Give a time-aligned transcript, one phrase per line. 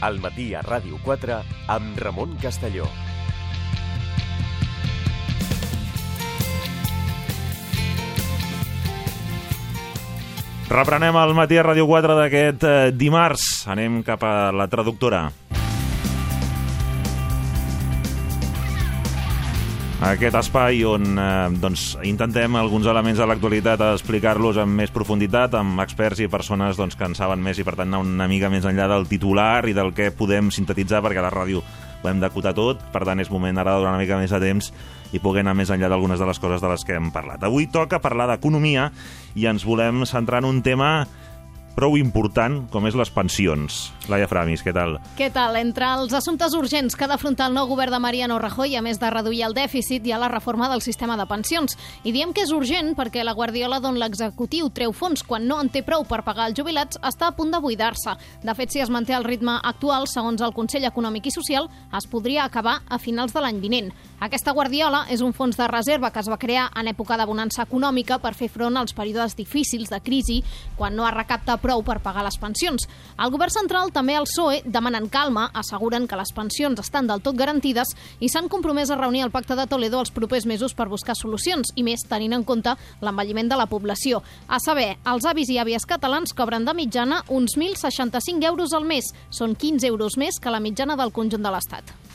[0.00, 1.40] al matí a Ràdio 4
[1.72, 2.88] amb Ramon Castelló.
[10.66, 13.66] Reprenem el matí a Ràdio 4 d'aquest eh, dimarts.
[13.70, 15.28] Anem cap a la traductora.
[20.06, 25.82] Aquest espai on eh, doncs, intentem alguns elements de l'actualitat explicar-los amb més profunditat, amb
[25.82, 28.68] experts i persones doncs, que en saben més i per tant anar una mica més
[28.70, 31.64] enllà del titular i del que podem sintetitzar perquè a la ràdio
[32.04, 34.38] ho hem d'acotar tot, per tant és moment ara de donar una mica més de
[34.44, 34.70] temps
[35.10, 37.42] i poder anar més enllà d'algunes de les coses de les que hem parlat.
[37.42, 38.92] Avui toca parlar d'economia
[39.34, 41.00] i ens volem centrar en un tema
[41.76, 43.76] prou important com és les pensions.
[44.08, 44.96] Laia Framis, què tal?
[45.18, 45.58] Què tal?
[45.60, 48.96] Entre els assumptes urgents que ha d'afrontar el nou govern de Mariano Rajoy, a més
[49.02, 51.76] de reduir el dèficit, hi ha la reforma del sistema de pensions.
[52.08, 55.68] I diem que és urgent perquè la Guardiola d'on l'executiu treu fons quan no en
[55.68, 58.16] té prou per pagar els jubilats està a punt de buidar-se.
[58.42, 62.08] De fet, si es manté el ritme actual, segons el Consell Econòmic i Social, es
[62.08, 63.92] podria acabar a finals de l'any vinent.
[64.16, 67.66] Aquesta Guardiola és un fons de reserva que es va crear en època de bonança
[67.66, 70.38] econòmica per fer front als períodes difícils de crisi,
[70.78, 72.86] quan no es recapta prou per pagar les pensions.
[73.20, 77.36] El govern central, també el PSOE, demanen calma, asseguren que les pensions estan del tot
[77.36, 77.92] garantides
[78.24, 81.74] i s'han compromès a reunir el Pacte de Toledo els propers mesos per buscar solucions,
[81.76, 82.72] i més tenint en compte
[83.04, 84.22] l'envelliment de la població.
[84.48, 89.12] A saber, els avis i àvies catalans cobren de mitjana uns 1.065 euros al mes.
[89.28, 92.05] Són 15 euros més que la mitjana del conjunt de l'Estat.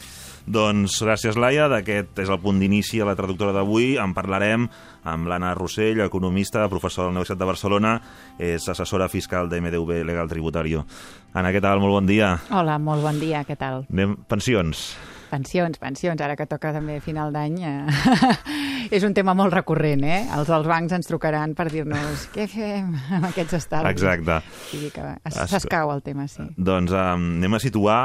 [0.46, 1.68] Doncs gràcies, Laia.
[1.72, 3.96] D'aquest és el punt d'inici a la traductora d'avui.
[4.02, 4.68] En parlarem
[5.08, 7.96] amb l'Anna Rossell, economista, professora de la Universitat de Barcelona,
[8.42, 10.86] és assessora fiscal de MDV Legal Tributario.
[11.34, 11.80] Anna, què tal?
[11.84, 12.36] Molt bon dia.
[12.50, 13.86] Hola, molt bon dia, què tal?
[13.92, 14.18] Anem...
[14.28, 14.92] Pensions.
[15.32, 18.40] Pensions, pensions, ara que toca també final d'any, eh?
[18.98, 20.26] és un tema molt recurrent, eh?
[20.36, 23.96] Els dels bancs ens trucaran per dir-nos què fem amb aquests estalvis.
[23.96, 24.42] Exacte.
[24.68, 25.06] Sí, que
[25.48, 26.44] s'escau el tema, sí.
[26.60, 28.00] Doncs um, anem a situar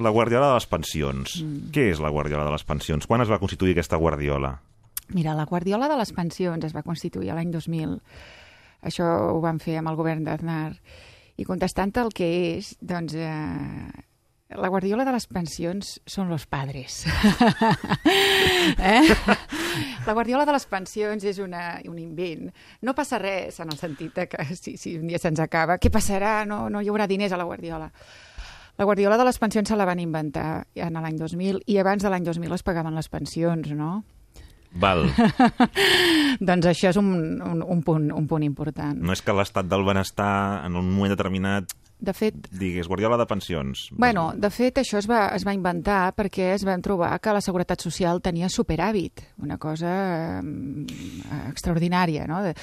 [0.00, 1.34] la Guardiola de les pensions.
[1.42, 1.72] Mm.
[1.74, 3.08] Què és la Guardiola de les pensions?
[3.10, 4.54] Quan es va constituir aquesta Guardiola?
[5.12, 7.98] Mira, la Guardiola de les pensions es va constituir l'any 2000.
[8.88, 10.70] Això ho van fer amb el govern d'Aznar.
[11.36, 13.18] I contestant el que és, doncs...
[13.20, 14.08] Eh,
[14.56, 17.02] la guardiola de les pensions són los padres.
[18.78, 19.02] eh?
[20.06, 22.50] La guardiola de les pensions és una, un invent.
[22.82, 25.92] No passa res en el sentit de que si, si un dia se'ns acaba, què
[25.92, 26.42] passarà?
[26.48, 27.90] No, no hi haurà diners a la guardiola.
[28.78, 32.10] La guardiola de les pensions se la van inventar en l'any 2000 i abans de
[32.10, 34.00] l'any 2000 es pagaven les pensions, no?
[34.80, 35.04] Val.
[36.48, 37.12] doncs això és un,
[37.44, 38.96] un, un, punt, un punt important.
[38.96, 41.68] No és que l'estat del benestar en un moment determinat
[42.02, 42.48] de fet...
[42.50, 43.86] Digues, Guardiola de pensions.
[43.94, 47.42] Bueno, de fet, això es va, es va inventar perquè es van trobar que la
[47.44, 49.92] Seguretat Social tenia superàvit, una cosa
[50.42, 52.42] eh, extraordinària, no?
[52.42, 52.56] De,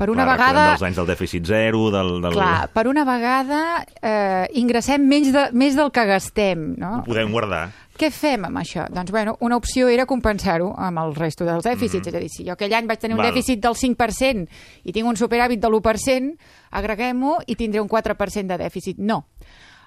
[0.00, 0.64] per una Clar, vegada...
[0.72, 2.16] dels anys del dèficit zero, del...
[2.24, 2.34] del...
[2.34, 3.60] Clar, per una vegada
[4.00, 6.98] eh, ingressem menys de, més del que gastem, no?
[7.02, 7.68] Ho podem guardar.
[8.00, 8.86] Què fem amb això?
[8.88, 12.06] Doncs, bueno, una opció era compensar-ho amb el resto dels dèficits.
[12.06, 12.14] Mm -hmm.
[12.14, 13.32] És a dir, si jo aquell any vaig tenir un Val.
[13.32, 14.48] dèficit del 5%
[14.84, 16.36] i tinc un superàvit de l'1%,
[16.70, 18.96] agreguem-ho i tindré un 4% de dèficit.
[18.98, 19.26] No.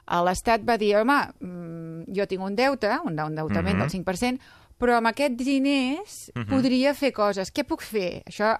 [0.05, 3.81] L'Estat va dir, home, mm, jo tinc un deute, un endeutament mm -hmm.
[3.81, 4.39] del 5%,
[4.77, 6.49] però amb aquests diners uh -huh.
[6.49, 7.51] podria fer coses.
[7.53, 8.23] Què puc fer?
[8.25, 8.55] Això,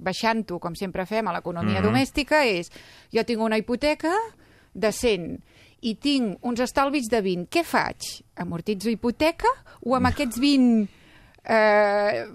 [0.00, 1.92] baixant-ho, com sempre fem a l'economia uh -huh.
[1.92, 2.70] domèstica, és
[3.12, 4.12] jo tinc una hipoteca
[4.72, 5.40] de 100
[5.86, 7.48] i tinc uns estalvis de 20.
[7.52, 8.08] Què faig?
[8.42, 9.50] Amortitzo hipoteca
[9.86, 10.86] o amb aquests 20
[11.46, 12.26] eh,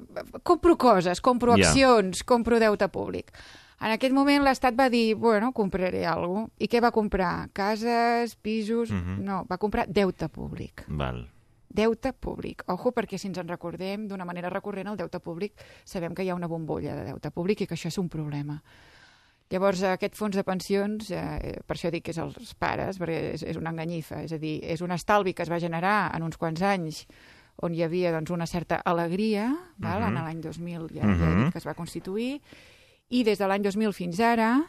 [0.43, 2.27] compro coses, compro accions, yeah.
[2.27, 3.33] compro deute públic?
[3.81, 6.61] En aquest moment l'Estat va dir, bueno, compraré alguna cosa.
[6.61, 7.49] I què va comprar?
[7.51, 8.91] Cases, pisos...
[8.91, 9.17] Uh -huh.
[9.25, 10.85] No, va comprar deute públic.
[10.87, 11.27] Val.
[11.67, 12.63] Deute públic.
[12.67, 15.53] Ojo, perquè si ens en recordem d'una manera recurrent, el deute públic,
[15.83, 18.61] sabem que hi ha una bombolla de deute públic i que això és un problema.
[19.51, 23.43] Llavors, aquest fons de pensions, eh, per això dic que és els pares, perquè és,
[23.43, 26.39] és una enganyifa, és a dir, és un estalvi que es va generar en uns
[26.39, 27.05] quants anys
[27.61, 30.01] on hi havia doncs, una certa alegria, val?
[30.01, 30.07] Uh -huh.
[30.07, 31.19] en l'any 2000 ja, uh -huh.
[31.19, 32.41] ja dit que es va constituir,
[33.09, 34.63] i des de l'any 2000 fins ara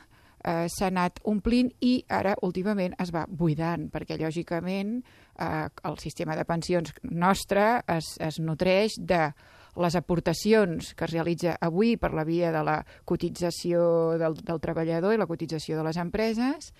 [0.44, 5.02] eh, s'ha anat omplint i ara últimament es va buidant, perquè lògicament
[5.38, 9.32] eh, el sistema de pensions nostre es, es nutreix de
[9.80, 12.78] les aportacions que es realitza avui per la via de la
[13.08, 16.72] cotització del, del treballador i la cotització de les empreses,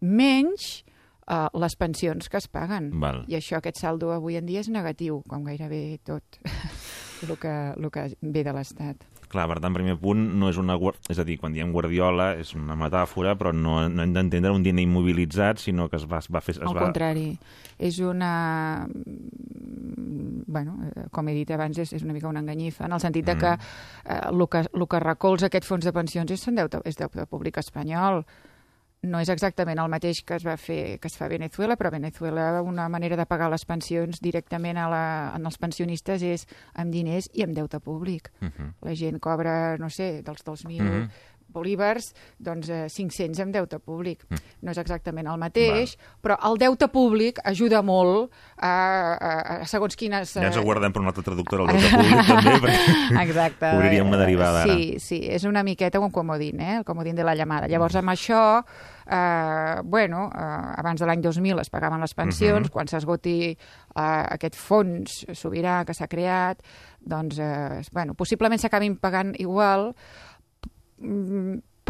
[0.00, 0.82] menys
[1.30, 2.90] uh, les pensions que es paguen.
[3.02, 3.22] Val.
[3.30, 6.40] I això, aquest saldo avui en dia és negatiu, com gairebé tot
[7.28, 9.06] el que, el que ve de l'Estat.
[9.30, 10.74] Clar, per tant, primer punt, no és una...
[11.12, 14.64] És a dir, quan diem Guardiola és una metàfora, però no, no hem d'entendre un
[14.66, 16.56] diner immobilitzat, sinó que es va, es va fer...
[16.56, 16.88] Es Al va...
[16.88, 17.28] contrari,
[17.78, 18.32] és una...
[20.50, 20.74] bueno,
[21.14, 23.30] com he dit abans, és, és una mica una enganyifa, en el sentit mm.
[23.30, 23.52] de que
[24.18, 27.62] el eh, que, lo que recolza aquest fons de pensions és, deute, és deute públic
[27.62, 28.24] espanyol.
[29.02, 31.88] No és exactament el mateix que es va fer que es fa a Venezuela, però
[31.88, 35.04] a Venezuela una manera de pagar les pensions directament a la,
[35.36, 38.30] en els pensionistes és amb diners i amb deute públic.
[38.40, 38.72] Uh -huh.
[38.82, 41.08] La gent cobra, no sé, dels 2.000 uh -huh
[41.52, 44.24] bolívars, doncs eh, 500 amb deute públic.
[44.28, 44.52] Mm.
[44.66, 46.10] No és exactament el mateix, Va.
[46.24, 50.36] però el deute públic ajuda molt a, a, a segons quines...
[50.36, 53.74] Ja ens ho guardem per un altre traductor, el deute públic, també, perquè Exacte.
[53.76, 54.78] obriríem una derivada sí, ara.
[54.78, 56.78] Sí, sí, és una miqueta un comodín, eh?
[56.80, 57.68] el comodín de la llamada.
[57.70, 58.42] Llavors, amb això,
[59.10, 62.72] eh, bueno, eh, abans de l'any 2000 es pagaven les pensions, uh -huh.
[62.72, 66.62] quan s'esgoti eh, aquest fons sobirà que s'ha creat,
[67.00, 70.29] doncs, eh, bueno, possiblement s'acabin pagant igual, mm,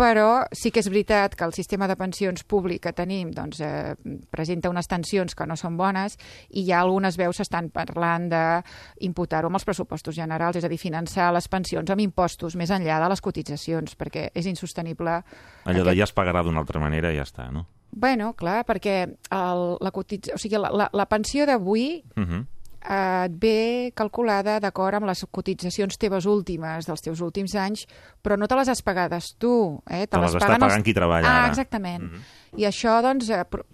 [0.00, 3.94] però sí que és veritat que el sistema de pensions públic que tenim doncs, eh,
[4.32, 6.16] presenta unes tensions que no són bones
[6.56, 11.28] i ja algunes veus estan parlant d'imputar-ho amb els pressupostos generals, és a dir, finançar
[11.34, 15.20] les pensions amb impostos més enllà de les cotitzacions, perquè és insostenible...
[15.68, 17.66] Allò de ja es pagarà d'una altra manera i ja està, no?
[17.90, 20.32] Bueno, clar, perquè el, la, cotitza...
[20.32, 22.46] o sigui, la, la, la pensió d'avui uh -huh
[22.80, 27.86] eh, et ve calculada d'acord amb les cotitzacions teves últimes, dels teus últims anys,
[28.22, 29.80] però no te les has pagades tu.
[29.86, 30.06] Eh?
[30.06, 30.86] Te, te les, les està pagant els...
[30.86, 31.50] qui treballa ah, ara.
[31.52, 32.04] exactament.
[32.04, 32.60] Mm -hmm.
[32.60, 33.64] I això, doncs, eh, pro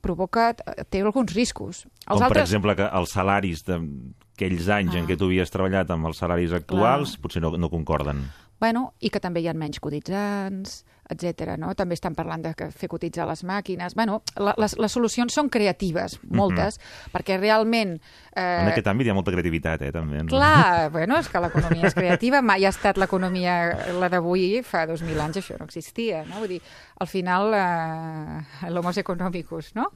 [0.00, 0.54] provoca,
[0.88, 1.84] té alguns riscos.
[1.84, 2.32] Els Com, altres...
[2.32, 4.98] per exemple, que els salaris d'aquells anys ah.
[4.98, 7.22] en què tu havies treballat amb els salaris actuals Clar.
[7.22, 8.24] potser no, no concorden.
[8.60, 11.56] Bueno, i que també hi ha menys cotitzants, etc.
[11.60, 11.74] No?
[11.78, 13.94] També estan parlant de fer cotitzar les màquines.
[13.98, 17.12] Bueno, la, les, les solucions són creatives, moltes, mm -hmm.
[17.14, 18.00] perquè realment...
[18.34, 18.62] Eh...
[18.62, 20.24] En aquest àmbit hi ha molta creativitat, eh, també.
[20.26, 25.20] Clar, bueno, és que l'economia és creativa, mai ha estat l'economia, la d'avui, fa 2.000
[25.20, 26.38] anys això no existia, no?
[26.38, 26.62] Vull dir,
[26.98, 29.90] al final, eh, l'homos economicus, no?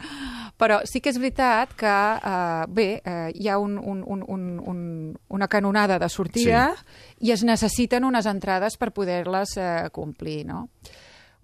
[0.56, 4.60] Però sí que és veritat que, eh, bé, eh, hi ha un, un, un, un,
[4.64, 7.28] un, una canonada de sortida sí.
[7.28, 10.68] i es necessiten unes entrades per poder-les eh, complir, no?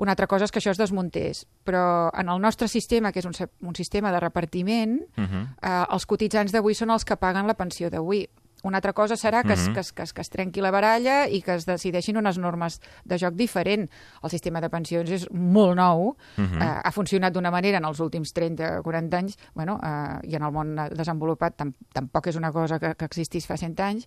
[0.00, 3.26] Una altra cosa és que això es desmuntés, però en el nostre sistema, que és
[3.29, 3.35] un,
[3.69, 5.43] un sistema de repartiment, uh -huh.
[5.61, 8.26] eh, els cotitzants d'avui són els que paguen la pensió d'avui.
[8.62, 9.69] Una altra cosa serà que, uh -huh.
[9.69, 12.38] es, que, es, que, es, que es trenqui la baralla i que es decideixin unes
[12.38, 13.91] normes de joc diferent.
[14.23, 16.62] El sistema de pensions és molt nou, uh -huh.
[16.62, 20.35] eh, ha funcionat d'una manera en els últims 30 o 40 anys, bueno, eh, i
[20.35, 24.06] en el món desenvolupat tam tampoc és una cosa que, que existís fa 100 anys,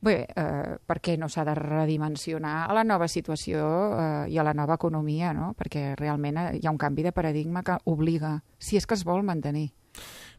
[0.00, 3.64] Bé, eh, per què no s'ha de redimensionar a la nova situació
[3.98, 5.54] eh, i a la nova economia, no?
[5.58, 9.02] Perquè realment eh, hi ha un canvi de paradigma que obliga, si és que es
[9.04, 9.72] vol mantenir.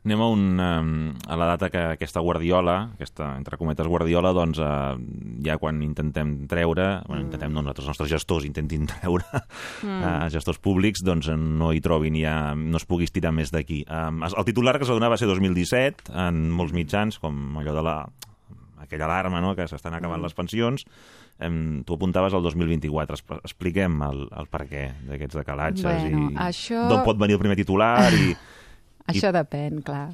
[0.07, 0.91] Anem a, un, um,
[1.27, 4.95] a la data que aquesta Guardiola, aquesta, entre cometes, Guardiola, doncs, uh,
[5.43, 7.09] ja quan intentem treure, mm.
[7.09, 9.99] bueno, intentem, no, nosaltres, els nostres gestors intentin treure mm.
[9.99, 13.83] uh, gestors públics, doncs no hi trobin ja, no es pugui estirar més d'aquí.
[13.91, 17.75] Um, el titular que es va donar va ser 2017, en molts mitjans, com allò
[17.75, 17.99] de la
[18.81, 19.55] aquella alarma no?
[19.57, 20.27] que s'estan acabant mm.
[20.27, 20.85] les pensions,
[21.39, 23.19] em, tu apuntaves al 2024.
[23.39, 26.85] Expliquem el, el per què d'aquests decalatges bueno, i això...
[26.91, 28.31] d'on pot venir el primer titular i...
[29.09, 30.11] Això depèn, clar.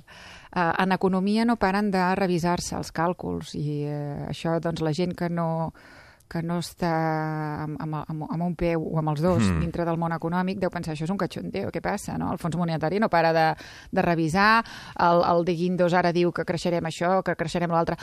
[0.55, 5.11] Uh, en economia no paren de revisar-se els càlculs i uh, això, doncs, la gent
[5.19, 5.49] que no
[6.31, 6.91] que no està
[7.65, 9.59] amb, amb, amb, amb un peu o amb els dos mm.
[9.61, 12.17] dintre del món econòmic, deu pensar, això és un cachondeo, què passa?
[12.21, 12.31] No?
[12.33, 13.45] El Fons Monetari no para de,
[13.91, 14.63] de revisar,
[15.05, 17.99] el, el de Guindos ara diu que creixerem això, que creixerem l'altre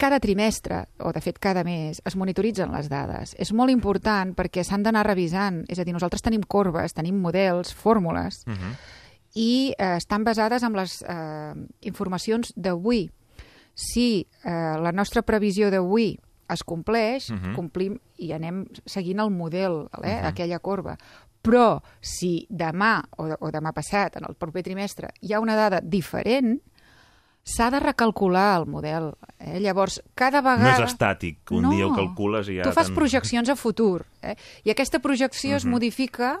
[0.00, 3.34] cada trimestre, o de fet cada mes, es monitoritzen les dades.
[3.38, 5.60] És molt important perquè s'han d'anar revisant.
[5.68, 8.58] És a dir, nosaltres tenim corbes, tenim models, fórmules, uh mhm.
[8.58, 8.74] -huh.
[9.34, 13.10] i eh, estan basades en les eh, informacions d'avui.
[13.74, 14.50] Si eh,
[14.82, 17.44] la nostra previsió d'avui es compleix, uh mhm.
[17.44, 17.54] -huh.
[17.54, 20.08] complim i anem seguint el model, eh, uh mhm.
[20.08, 20.26] -huh.
[20.28, 20.96] aquella corba.
[21.42, 25.80] Però si demà o, o demà passat, en el proper trimestre, hi ha una dada
[25.80, 26.60] diferent,
[27.44, 29.12] s'ha de recalcular el model.
[29.38, 29.58] Eh?
[29.60, 30.78] Llavors, cada vegada...
[30.78, 31.72] No és estàtic, un no.
[31.74, 32.68] dia ho calcules i ja...
[32.68, 34.36] Tu fas projeccions a futur, eh?
[34.64, 35.62] i aquesta projecció uh -huh.
[35.62, 36.40] es modifica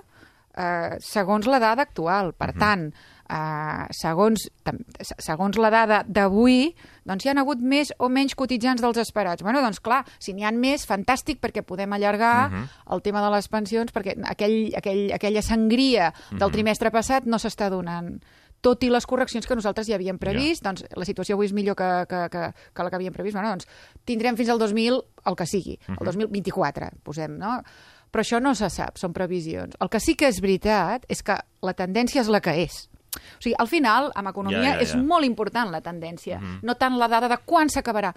[0.56, 2.34] eh, segons la dada actual.
[2.34, 2.54] Per uh.
[2.54, 2.58] -huh.
[2.58, 2.94] tant,
[3.28, 4.50] eh, segons,
[5.18, 9.42] segons la dada d'avui, doncs hi han hagut més o menys cotitzants dels esperats.
[9.42, 12.54] Bueno, doncs clar, si n'hi han més, fantàstic, perquè podem allargar uh.
[12.54, 12.94] -huh.
[12.94, 16.52] el tema de les pensions, perquè aquell, aquell, aquella sangria del uh -huh.
[16.52, 18.20] trimestre passat no s'està donant
[18.60, 20.70] tot i les correccions que nosaltres ja havíem previst, yeah.
[20.70, 23.54] doncs la situació avui és millor que, que, que, que la que havíem previst, bueno,
[23.54, 23.68] doncs
[24.08, 25.00] tindrem fins al 2000
[25.30, 26.00] el que sigui, uh -huh.
[26.00, 27.02] el 2024, mhm.
[27.02, 27.62] posem, no?
[28.10, 29.76] Però això no se sap, són previsions.
[29.80, 32.88] El que sí que és veritat és que la tendència és la que és.
[33.14, 34.82] O sigui, al final, amb economia, ja, ja, ja.
[34.82, 36.58] és molt important la tendència, uh -huh.
[36.62, 38.14] no tant la dada de quan s'acabarà.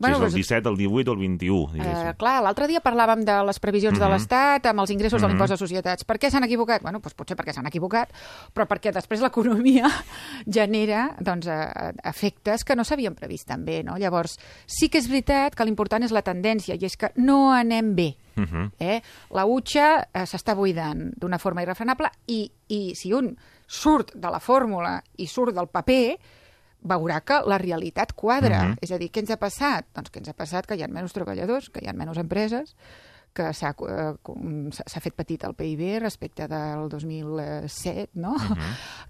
[0.00, 2.08] Bueno, si és el 17, el 18 o el 21, diguéssim.
[2.08, 4.00] Uh, clar, l'altre dia parlàvem de les previsions uh -huh.
[4.00, 4.14] de mhm.
[4.14, 5.20] l'Estat amb els ingressos uh -huh.
[5.20, 5.36] de mhm.
[5.36, 6.04] l'impost de societats.
[6.04, 6.80] Per què s'han equivocat?
[6.82, 8.08] Bueno, doncs potser perquè s'han equivocat,
[8.54, 9.86] però perquè després l'economia
[10.46, 13.82] genera doncs, uh, efectes que no s'havien previst també.
[13.82, 13.98] No?
[13.98, 17.94] Llavors, sí que és veritat que l'important és la tendència, i és que no anem
[17.94, 18.16] bé.
[18.36, 18.70] Uh -huh.
[18.78, 19.02] eh?
[19.30, 24.40] La utxa eh, s'està buidant d'una forma irrefrenable i, i si un surt de la
[24.40, 26.18] fórmula i surt del paper,
[26.82, 28.62] veurà que la realitat quadra.
[28.64, 28.78] Mhm.
[28.80, 29.86] És a dir, què ens ha passat?
[29.94, 32.76] Doncs que ens ha passat que hi ha menys treballadors, que hi ha menys empreses,
[33.32, 38.34] que s'ha eh, fet petit el PIB respecte del 2007, no?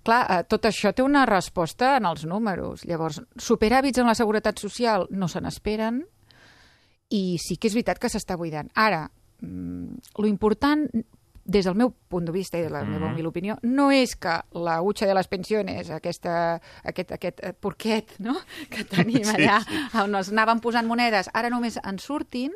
[0.05, 2.85] Clar, eh, tot això té una resposta en els números.
[2.89, 6.03] Llavors, superàvits en la seguretat social no se n'esperen
[7.11, 8.71] i sí que és veritat que s'està buidant.
[8.75, 9.07] Ara,
[9.41, 10.87] mm, lo important
[11.51, 13.13] des del meu punt de vista i de la meva Mhm.
[13.15, 18.37] humil opinió, no és que la utxa de les pensions, aquesta, aquest, aquest porquet no?
[18.71, 19.59] que tenim Sí, allà,
[20.05, 22.53] on es anaven posant monedes, ara només en surtin,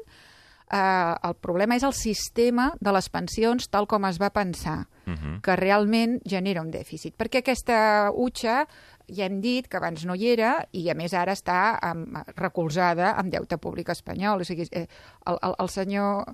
[0.70, 5.12] eh, el problema és el sistema de les pensions tal com es va pensar, Uh
[5.12, 5.40] -huh.
[5.42, 7.12] que realment genera un dèficit.
[7.14, 8.66] Perquè aquesta utxa
[9.06, 13.10] ja hem dit que abans no hi era i a més ara està amb, recolzada
[13.18, 14.40] amb deute públic espanyol.
[14.40, 14.86] O sigui, eh,
[15.26, 16.24] el, el, el senyor...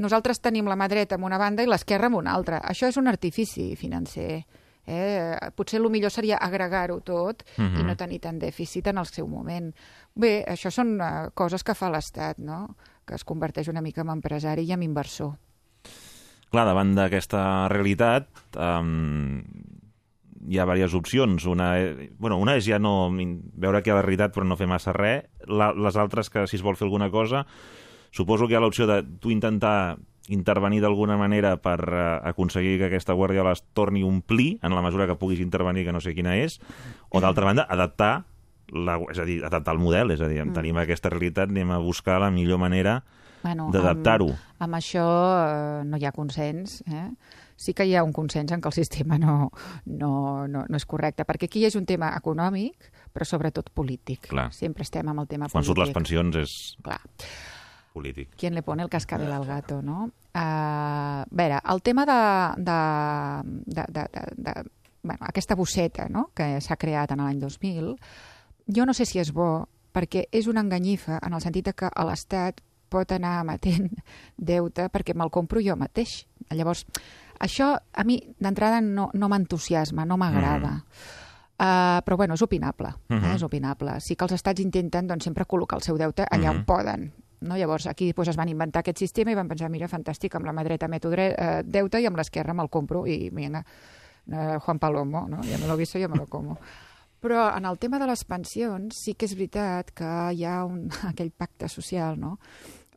[0.00, 2.62] Nosaltres tenim la mà dreta en una banda i l'esquerra en una altra.
[2.64, 4.42] Això és un artifici financer.
[4.86, 5.36] Eh?
[5.54, 7.68] Potser el millor seria agregar-ho tot uh -huh.
[7.68, 7.86] i Mhm.
[7.86, 9.74] no tenir tant dèficit en el seu moment.
[10.14, 12.76] Bé, això són uh, coses que fa l'Estat, no?
[13.06, 15.32] que es converteix una mica en empresari i en inversor.
[16.50, 18.26] Clar, davant d'aquesta realitat
[18.56, 19.42] um,
[20.48, 21.44] hi ha diverses opcions.
[21.46, 24.66] Una, eh, bueno, una és ja no veure aquí a la realitat però no fer
[24.66, 25.24] massa res.
[25.46, 27.46] La, les altres, que si es vol fer alguna cosa,
[28.10, 29.98] suposo que hi ha l'opció de tu intentar
[30.30, 34.82] intervenir d'alguna manera per uh, aconseguir que aquesta guardiola es torni a omplir en la
[34.82, 36.60] mesura que puguis intervenir, que no sé quina és,
[37.10, 38.24] o d'altra banda, adaptar
[38.70, 40.54] la, és a dir, adaptar el model, és a dir, mm.
[40.54, 43.00] tenim aquesta realitat, anem a buscar la millor manera
[43.42, 44.28] Bueno, d'adaptar-ho.
[44.30, 45.04] Amb, amb això
[45.40, 46.80] eh, no hi ha consens.
[46.86, 47.06] Eh?
[47.60, 49.50] Sí que hi ha un consens en que el sistema no,
[49.86, 50.12] no,
[50.48, 54.28] no, no és correcte, perquè aquí és un tema econòmic, però sobretot polític.
[54.30, 54.50] Clar.
[54.56, 55.98] Sempre estem amb el tema Quan surt les polític.
[55.98, 57.00] pensions és Clar.
[57.92, 58.30] Polític.
[58.36, 60.04] ¿Quién le pone el cascabel al gato, no?
[60.34, 64.70] Uh, a veure, el tema de, de, de, de, de, de
[65.02, 66.30] bueno, aquesta bosseta no?
[66.34, 67.96] que s'ha creat en l'any 2000,
[68.68, 72.04] jo no sé si és bo, perquè és una enganyifa en el sentit que a
[72.06, 73.90] l'Estat pot anar emetent
[74.36, 76.26] deute perquè me'l compro jo mateix.
[76.50, 76.84] Llavors,
[77.40, 80.84] això a mi d'entrada no, no m'entusiasma, no m'agrada.
[81.60, 83.24] Uh, però bueno, és opinable, uh Mhm.
[83.24, 83.34] eh?
[83.34, 84.00] és opinable.
[84.00, 86.56] Sí que els estats intenten doncs, sempre col·locar el seu deute allà Mhm.
[86.60, 87.12] on poden.
[87.40, 87.56] No?
[87.56, 90.54] Llavors aquí doncs, es van inventar aquest sistema i van pensar, mira, fantàstic, amb la
[90.56, 93.64] mà dreta meto dre eh, deute i amb l'esquerra me'l compro i vinga,
[94.30, 95.42] eh, Juan Palomo, no?
[95.44, 96.58] ja me l'ho visto, ja me lo como.
[97.20, 100.86] Però en el tema de les pensions sí que és veritat que hi ha un,
[101.10, 102.38] aquell pacte social no?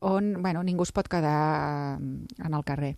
[0.04, 2.96] on bueno, ningú es pot quedar eh, en el carrer.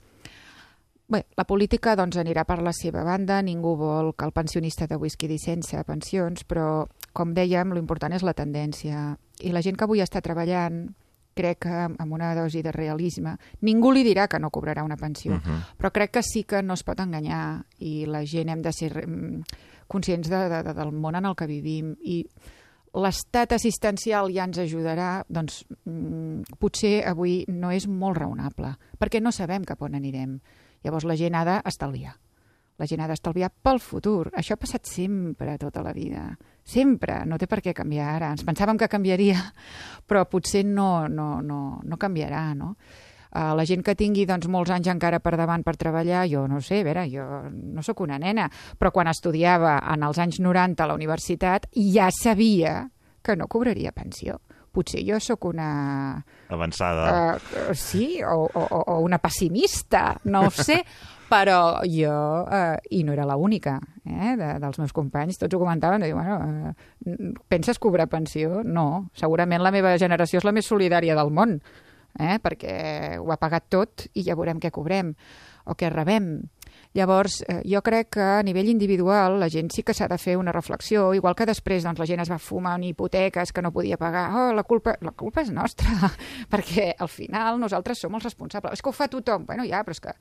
[1.08, 5.12] Bé, la política doncs, anirà per la seva banda, ningú vol que el pensionista d'avui
[5.12, 9.12] es quedi sense pensions, però, com dèiem, l'important és la tendència.
[9.46, 10.88] I la gent que avui està treballant,
[11.36, 15.34] crec que amb una dosi de realisme, ningú li dirà que no cobrarà una pensió,
[15.36, 15.62] Uh -huh.
[15.78, 19.08] però crec que sí que no es pot enganyar i la gent hem de ser
[19.08, 19.44] mm,
[19.88, 22.26] conscients de, de, de, del món en el que vivim i
[22.96, 29.32] l'estat assistencial ja ens ajudarà, doncs mm, potser avui no és molt raonable, perquè no
[29.32, 30.40] sabem cap on anirem.
[30.84, 32.16] Llavors la gent ha d'estalviar.
[32.78, 34.32] La gent ha d'estalviar pel futur.
[34.34, 36.38] Això ha passat sempre, tota la vida.
[36.66, 37.22] Sempre.
[37.30, 38.32] No té per què canviar ara.
[38.34, 39.38] Ens pensàvem que canviaria,
[40.10, 42.74] però potser no, no, no, no canviarà, no?
[43.36, 46.62] Uh, la gent que tingui doncs, molts anys encara per davant per treballar, jo no
[46.64, 48.46] sé, a veure, jo no sóc una nena,
[48.80, 52.78] però quan estudiava en els anys 90 a la universitat ja sabia
[53.22, 54.40] que no cobraria pensió.
[54.72, 55.68] Potser jo sóc una...
[56.48, 57.36] Avançada.
[57.36, 58.64] Uh, sí, o, o,
[58.96, 60.80] o una pessimista, no ho sé,
[61.36, 62.12] però jo,
[62.48, 63.76] uh, i no era l'única
[64.06, 68.62] eh, de, dels meus companys, tots ho comentaven, de dir, bueno, uh, penses cobrar pensió?
[68.64, 71.58] No, segurament la meva generació és la més solidària del món,
[72.16, 75.12] eh, perquè ho ha pagat tot i ja veurem què cobrem
[75.66, 76.38] o què rebem.
[76.96, 80.38] Llavors, eh, jo crec que a nivell individual la gent sí que s'ha de fer
[80.40, 83.74] una reflexió, igual que després doncs, la gent es va fumar en hipoteques que no
[83.76, 84.30] podia pagar.
[84.32, 85.92] Oh, la culpa, la culpa és nostra,
[86.54, 88.80] perquè al final nosaltres som els responsables.
[88.80, 89.44] És que ho fa tothom.
[89.46, 90.16] Bueno, ja, però és que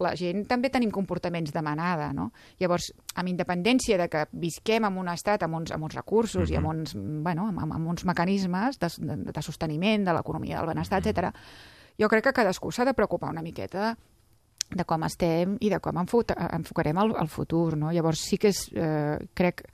[0.00, 2.30] la gent també tenim comportaments de manada, no?
[2.60, 2.90] Llavors,
[3.20, 6.52] amb independència de que visquem en un estat amb uns, amb uns recursos uh -huh.
[6.52, 10.66] i amb uns, bueno, amb, amb, uns mecanismes de, de, de sosteniment de l'economia del
[10.66, 11.10] benestar, uh -huh.
[11.10, 11.34] etc.
[11.98, 13.96] jo crec que cadascú s'ha de preocupar una miqueta
[14.70, 17.76] de com estem i de com enfocarem el, el futur.
[17.76, 17.92] No?
[17.92, 19.64] Llavors sí que és, eh, crec,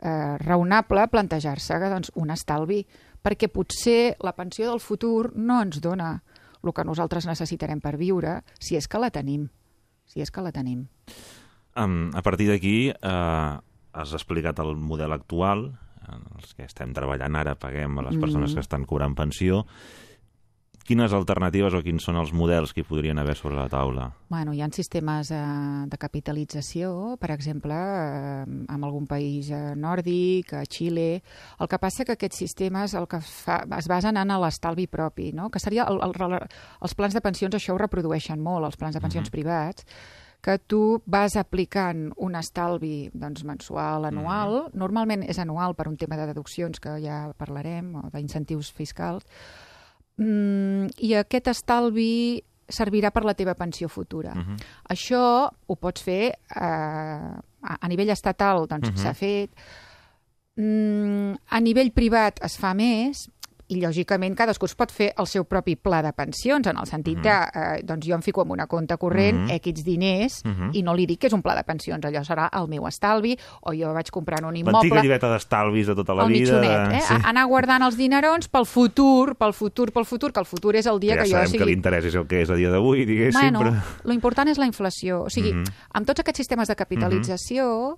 [0.00, 2.86] eh, raonable plantejar-se doncs, un estalvi,
[3.22, 6.22] perquè potser la pensió del futur no ens dona
[6.62, 9.48] el que nosaltres necessitarem per viure, si és que la tenim.
[10.06, 10.86] Si és que la tenim.
[11.76, 13.58] Um, a partir d'aquí, eh,
[13.92, 15.66] has explicat el model actual,
[16.06, 18.54] en els que estem treballant ara, paguem a les persones Mm.
[18.54, 19.66] que estan cobrant pensió.
[20.86, 24.06] Quines alternatives o quins són els models que hi podrien haver sobre la taula?
[24.30, 25.40] Bueno, hi ha sistemes eh,
[25.90, 31.22] de capitalització, per exemple, eh, en algun país eh, nòrdic, a Xile.
[31.60, 35.50] El que passa que aquests sistemes el que fa, es basen en l'estalvi propi, no?
[35.50, 36.38] que seria el, el,
[36.80, 39.36] els plans de pensions, això ho reprodueixen molt, els plans de pensions uh -huh.
[39.36, 39.84] privats,
[40.40, 44.78] que tu vas aplicant un estalvi doncs, mensual, anual, mm -hmm.
[44.78, 49.24] normalment és anual per un tema de deduccions que ja parlarem, o d'incentius fiscals,
[50.18, 54.32] mm, i aquest estalvi servirà per la teva pensió futura.
[54.32, 54.56] Uh -huh.
[54.90, 59.02] Això ho pots fer eh, a, a nivell estatal, doncs uh -huh.
[59.02, 59.50] s'ha fet.
[60.56, 63.28] Mm, a nivell privat es fa més,
[63.68, 67.18] i lògicament cadascú es pot fer el seu propi pla de pensions, en el sentit
[67.18, 67.52] mm -hmm.
[67.52, 69.54] de, eh, doncs jo em fico en una compte corrent, mm -hmm.
[69.54, 70.70] X diners, mm -hmm.
[70.72, 73.36] i no li dic que és un pla de pensions, allò serà el meu estalvi,
[73.62, 74.78] o jo vaig comprant un immoble...
[74.78, 76.60] L'antiga llibreta d'estalvis de tota la el vida.
[76.60, 77.00] Mitjonet, eh?
[77.00, 77.14] Sí.
[77.24, 81.00] Anar guardant els dinerons pel futur, pel futur, pel futur, que el futur és el
[81.00, 81.36] dia ja que jo...
[81.36, 81.58] Ja sigui...
[81.58, 83.72] que l'interès és el que és a dia d'avui, diguéssim, bueno, però...
[84.04, 85.22] lo important és la inflació.
[85.22, 85.72] O sigui, mm -hmm.
[85.92, 87.96] amb tots aquests sistemes de capitalització, mm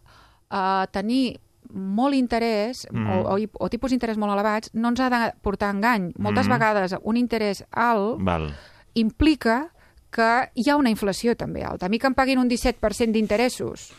[0.50, 0.82] -hmm.
[0.82, 1.40] eh, tenir
[1.72, 3.06] molt interès mm.
[3.10, 6.12] o, o, o tipus d'interès molt elevats no ens ha de portar engany.
[6.18, 6.52] Moltes mm.
[6.52, 8.50] vegades un interès alt Val.
[8.94, 9.68] implica
[10.10, 11.86] que hi ha una inflació també alta.
[11.86, 13.90] A mi que em paguin un 17% d'interessos,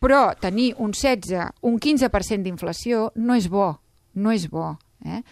[0.00, 3.72] però tenir un 16, un 15% d'inflació no és bo,
[4.14, 4.72] no és bo.
[5.04, 5.22] Eh?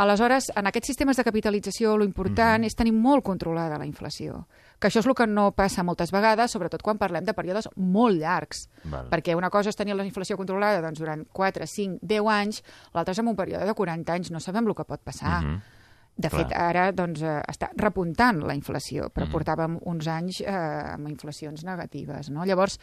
[0.00, 2.66] Aleshores, en aquests sistemes de capitalització, lo important mm -hmm.
[2.66, 4.46] és tenir molt controlada la inflació.
[4.80, 8.16] Que això és el que no passa moltes vegades, sobretot quan parlem de períodes molt
[8.16, 8.64] llargs.
[8.84, 9.10] Val.
[9.12, 12.62] Perquè una cosa és tenir la inflació controlada doncs, durant 4, 5, 10 anys,
[12.94, 14.32] l'altra és en un període de 40 anys.
[14.32, 15.42] No sabem el que pot passar.
[15.42, 15.76] Mm -hmm.
[16.16, 16.42] De Clar.
[16.42, 19.32] fet, ara doncs, eh, està repuntant la inflació, però mm -hmm.
[19.32, 22.30] portàvem uns anys eh, amb inflacions negatives.
[22.30, 22.44] No?
[22.44, 22.78] Llavors,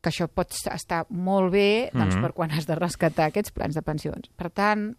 [0.00, 2.22] que això pot estar molt bé doncs, mm -hmm.
[2.22, 4.30] per quan has de rescatar aquests plans de pensions.
[4.36, 4.96] Per tant,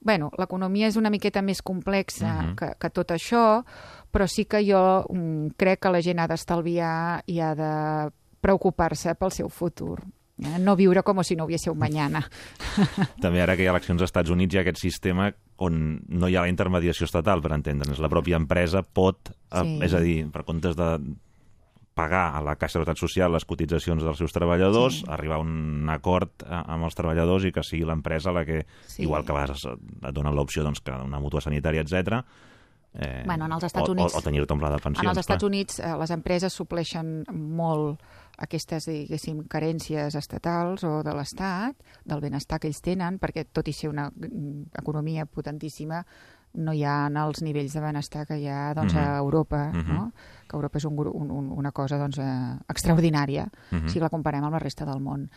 [0.00, 2.50] bueno, l'economia és una miqueta més complexa uh mhm.
[2.50, 2.54] -huh.
[2.56, 3.64] que, que tot això,
[4.10, 9.14] però sí que jo um, crec que la gent ha d'estalviar i ha de preocupar-se
[9.14, 10.00] pel seu futur.
[10.42, 10.58] Eh?
[10.58, 12.24] No viure com si no hubiese un mañana.
[13.24, 16.28] També ara que hi ha eleccions als Estats Units hi ha aquest sistema on no
[16.28, 18.00] hi ha la intermediació estatal, per entendre'ns.
[18.00, 19.78] La pròpia empresa pot, eh, sí.
[19.84, 20.98] és a dir, per comptes de
[21.94, 25.08] pagar a la Caixa de Seguretat Social les cotitzacions dels seus treballadors, sí.
[25.10, 29.02] arribar a un acord eh, amb els treballadors i que sigui l'empresa la que, sí.
[29.04, 32.22] igual que vas, et donen l'opció doncs, que una mútua sanitària, etc.
[32.92, 35.04] Eh, bueno, en els Estats Units, o, o tenir-te un pla de pensions.
[35.04, 35.50] En els Estats clar.
[35.50, 38.00] Units eh, les empreses supleixen molt
[38.40, 41.76] aquestes, diguéssim, carències estatals o de l'Estat,
[42.08, 46.00] del benestar que ells tenen, perquè tot i ser una mm, economia potentíssima,
[46.58, 49.06] no hi ha els nivells de benestar que hi ha doncs, uh -huh.
[49.06, 49.18] a mhm.
[49.24, 49.94] Europa, uh -huh.
[49.94, 50.12] no?
[50.50, 53.84] Que Europa és un, un, un, una cosa doncs, eh, extraordinària uh mhm.
[53.84, 53.88] -huh.
[53.88, 55.30] si la comparem amb la resta del món.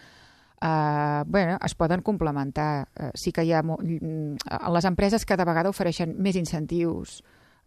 [0.63, 2.87] Uh, bueno, es poden complementar.
[2.95, 3.61] Uh, sí que hi ha...
[3.61, 4.37] Mm,
[4.71, 7.21] les empreses cada vegada ofereixen més incentius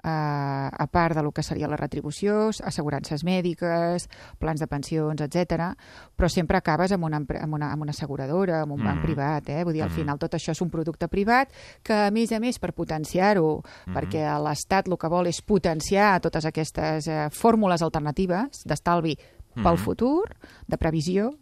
[0.07, 5.73] a part de lo que seria la retribució, assegurances mèdiques, plans de pensions, etc.
[6.17, 9.07] però sempre acabes amb una, amb una, amb una asseguradora, amb un banc mm.
[9.07, 9.51] privat.
[9.51, 9.63] Eh?
[9.65, 9.99] Vull dir, al mm.
[9.99, 11.51] final tot això és un producte privat
[11.83, 13.97] que, a més a més, per potenciar-ho, mm.
[13.97, 19.17] perquè l'Estat el que vol és potenciar totes aquestes eh, fórmules alternatives d'estalvi
[19.57, 19.83] pel mm.
[19.83, 20.31] futur,
[20.69, 21.33] de previsió,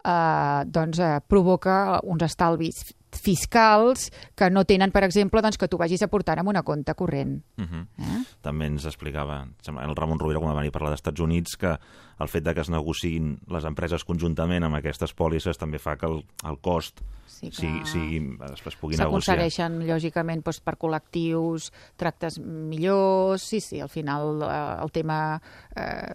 [0.00, 5.78] eh, doncs eh, provoca uns estalvis fiscals que no tenen, per exemple, doncs, que tu
[5.80, 7.42] vagis aportant en una compte corrent.
[7.58, 7.86] Uh -huh.
[7.98, 8.24] eh?
[8.40, 11.78] També ens explicava el Ramon Rovira, quan va venir a parlar dels Estats Units, que
[12.18, 16.06] el fet de que es negociïn les empreses conjuntament amb aquestes pòlisses també fa que
[16.06, 17.56] el, el cost sí que...
[17.56, 18.20] sigui, sigui,
[18.52, 19.36] es, es pugui negociar.
[19.36, 25.18] S'aconsegueixen, lògicament, doncs, per col·lectius, tractes millors, sí, sí, al final eh, el tema
[25.74, 26.14] eh,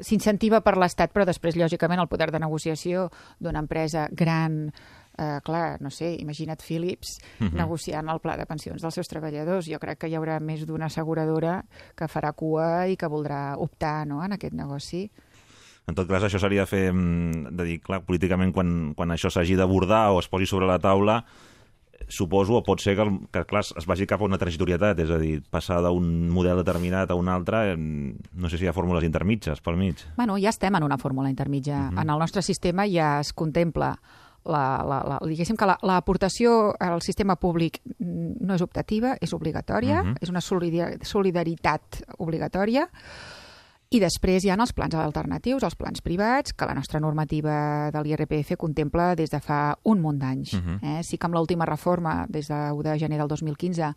[0.00, 4.72] s'incentiva per l'Estat, però després, lògicament, el poder de negociació d'una empresa gran
[5.18, 7.50] eh, clar, no sé, imagina't Philips uh mhm.
[7.50, 7.56] -huh.
[7.56, 9.66] negociant el pla de pensions dels seus treballadors.
[9.66, 14.06] Jo crec que hi haurà més d'una asseguradora que farà cua i que voldrà optar
[14.06, 15.10] no, en aquest negoci.
[15.88, 19.56] En tot cas, això seria fer, mm, de dir, clar, políticament, quan, quan això s'hagi
[19.56, 21.24] d'abordar o es posi sobre la taula,
[22.08, 25.18] suposo, o pot ser que, que clar, es vagi cap a una transitorietat, és a
[25.18, 29.60] dir, passar d'un model determinat a un altre, no sé si hi ha fórmules intermitges
[29.64, 30.04] pel mig.
[30.16, 31.72] Bueno, ja estem en una fórmula intermitja.
[31.72, 31.96] Uh mhm.
[31.96, 32.02] -huh.
[32.02, 33.98] En el nostre sistema ja es contempla
[34.44, 40.00] la, la, la, diguéssim que l'aportació la, al sistema públic no és optativa, és obligatòria,
[40.02, 40.14] uh mhm.
[40.14, 40.22] -huh.
[40.22, 40.40] és una
[41.02, 42.88] solidaritat obligatòria,
[43.88, 48.02] i després hi ha els plans alternatius, els plans privats, que la nostra normativa de
[48.04, 50.52] l'IRPF contempla des de fa un munt d'anys.
[50.52, 50.76] Uh mhm.
[50.76, 50.98] -huh.
[50.98, 51.02] eh?
[51.02, 53.94] Sí que amb l'última reforma, des de 1 de gener del 2015,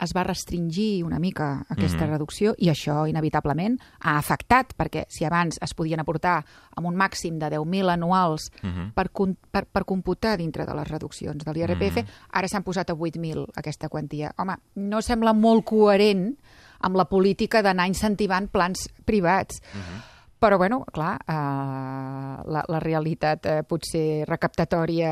[0.00, 2.10] es va restringir una mica aquesta mm -hmm.
[2.10, 6.44] reducció i això, inevitablement, ha afectat, perquè si abans es podien aportar
[6.76, 8.92] amb un màxim de 10.000 anuals Mhm.
[8.94, 12.06] per, com- per, per computar dintre de les reduccions de l'IRPF, Mhm.
[12.32, 14.32] ara s'han posat a 8.000 aquesta quantia.
[14.38, 16.36] Home, no sembla molt coherent
[16.80, 19.60] amb la política d'anar incentivant plans privats.
[20.40, 21.32] Però, bueno, clar, eh,
[22.48, 25.10] la, la realitat eh, potser recaptatòria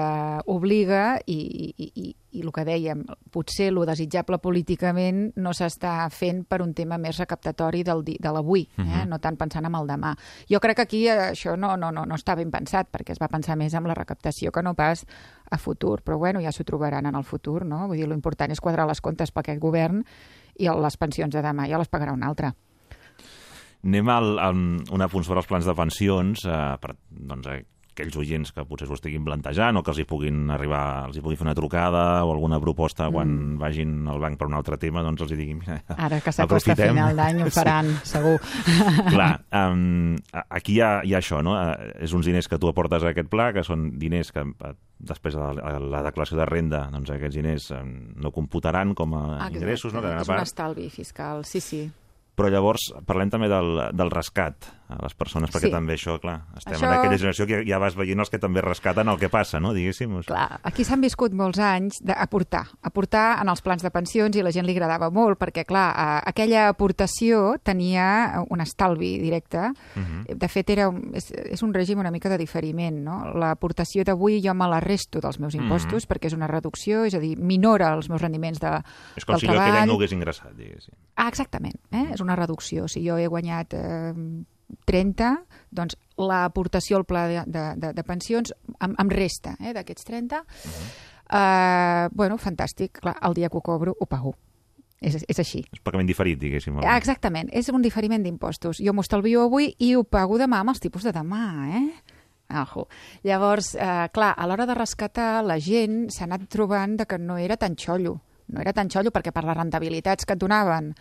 [0.48, 6.46] obliga i, i, i, i el que dèiem, potser lo desitjable políticament no s'està fent
[6.48, 8.82] per un tema més recaptatori del de l'avui, eh?
[8.82, 9.08] Mhm.
[9.10, 10.14] no tant pensant en el demà.
[10.48, 13.20] Jo crec que aquí eh, això no, no, no, no està ben pensat, perquè es
[13.20, 15.04] va pensar més en la recaptació que no pas
[15.50, 17.86] a futur, però bueno, ja s'ho trobaran en el futur, no?
[17.86, 20.04] Vull dir, l'important és quadrar les comptes per aquest govern
[20.56, 22.54] i les pensions de demà ja les pagarà un altre.
[23.84, 27.64] Anem al, a un apunt sobre els plans de pensions eh, per doncs, eh,
[27.98, 31.22] aquells oients que potser s'ho estiguin plantejant o que els hi puguin arribar, els hi
[31.22, 33.56] pugui fer una trucada o alguna proposta quan Mm.
[33.58, 35.58] vagin al banc per un altre tema, doncs els hi diguin...
[35.58, 37.56] Mira, Ara que s'acosta a final d'any ho Sí.
[37.58, 38.36] faran, segur.
[39.14, 40.14] Clar, um,
[40.48, 41.56] aquí hi ha, hi ha això, no?
[41.58, 44.74] Uh, és uns diners que tu aportes a aquest pla, que són diners que uh,
[44.98, 49.24] després de la, la declaració de renda, doncs aquests diners um, no computaran com a
[49.40, 50.06] Exacte, ingressos, no?
[50.06, 51.88] A És un estalvi fiscal, sí, sí.
[52.38, 55.70] Però llavors parlem també del, del rescat a les persones, perquè Sí.
[55.70, 58.60] també això, clar, estem Això- en aquella generació que ja vas veient els que també
[58.62, 59.74] rescaten el que passa, no?
[59.74, 60.10] Diguéssim.
[60.14, 64.34] O sigui, Clar, aquí s'han viscut molts anys d'aportar, aportar en els plans de pensions
[64.36, 69.70] i la gent li agradava molt perquè, clar, eh, aquella aportació tenia un estalvi directe.
[69.94, 70.38] Mhm.
[70.38, 73.34] De fet, era un, és, és un règim una mica de diferiment, no?
[73.34, 77.18] L'aportació d'avui jo me la resto dels meus impostos perquè és una reducció, és a
[77.18, 78.82] dir, minora els meus rendiments de,
[79.16, 80.94] és com del si jo aquell any no hagués ingressat, diguéssim.
[81.16, 82.08] Ah, exactament, eh?
[82.14, 82.88] és una reducció.
[82.88, 84.14] Si jo he guanyat eh,
[84.86, 85.30] 30,
[85.70, 90.42] doncs l'aportació al pla de, de, de, de pensions em, em resta eh, d'aquests 30.
[91.30, 93.00] eh, bueno, fantàstic.
[93.00, 94.34] Clar, el dia que ho cobro ho pago.
[95.00, 95.60] És, és així.
[95.72, 96.80] És pagament diferit, diguéssim.
[96.82, 98.80] Ah, Exactament, és un diferiment d'impostos.
[98.82, 101.44] Jo m'ho estalvio avui i ho pago demà amb els tipus de demà,
[101.78, 101.84] eh?
[102.48, 102.88] Ajo.
[103.28, 107.36] Llavors, eh, clar, a l'hora de rescatar, la gent s'ha anat trobant de que no
[107.38, 108.16] era tan xollo.
[108.48, 110.94] No era tan xollo perquè per les rentabilitats que et donaven,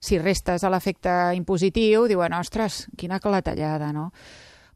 [0.00, 4.12] si restes a l'efecte impositiu, diuen, ostres, quina clatellada, no?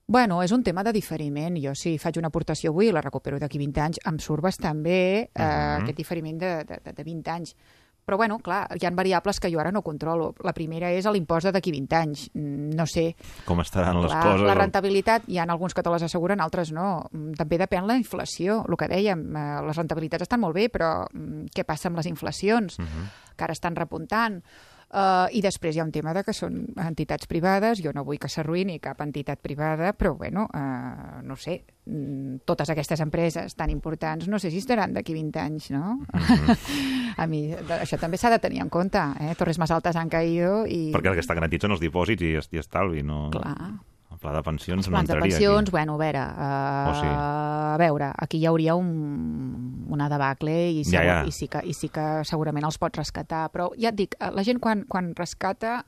[0.07, 1.57] Bueno, és un tema de diferiment.
[1.63, 4.83] Jo, si faig una aportació avui i la recupero d'aquí 20 anys, em surt bastant
[4.83, 5.83] bé eh, Mhm.
[5.85, 7.55] aquest diferiment de, de, de, de 20 anys.
[8.05, 10.35] Però, bueno, clar, hi ha variables que jo ara no controlo.
[10.43, 12.31] La primera és l'impost d'aquí 20 anys.
[12.35, 13.15] Mm, No sé,
[13.47, 14.41] Com estaran les la, coses.
[14.45, 17.07] la rentabilitat, hi ha alguns que te les asseguren, altres no.
[17.13, 19.37] Mm, També depèn la inflació, el que dèiem.
[19.37, 23.09] eh, Les rentabilitats estan molt bé, però mm, què passa amb les inflacions, Mhm.
[23.37, 24.43] que ara estan repuntant?
[24.93, 28.19] Uh, I després hi ha un tema de que són entitats privades, jo no vull
[28.21, 33.73] que s'arruïni cap entitat privada, però bueno, uh, no sé, mm, totes aquestes empreses tan
[33.73, 35.97] importants no sé si estaran d'aquí 20 anys, no?
[37.23, 37.47] A mi,
[37.79, 39.33] això també s'ha de tenir en compte, eh?
[39.39, 40.91] Torres més altes han caído i...
[40.93, 43.31] Perquè el que està garantit són els dipòsits i, i estalvi, no?
[43.33, 43.73] Clar,
[44.23, 45.75] pla de pensions els no plans de entraria pensions, aquí.
[45.75, 47.09] bueno, a veure, uh, O sí.
[47.11, 51.19] a veure, aquí hi hauria un, una debacle i, Ja, segur, ja.
[51.27, 54.31] i, sí que, i sí que segurament els pots rescatar, però ja et dic, eh,
[54.31, 55.83] la gent quan, quan rescata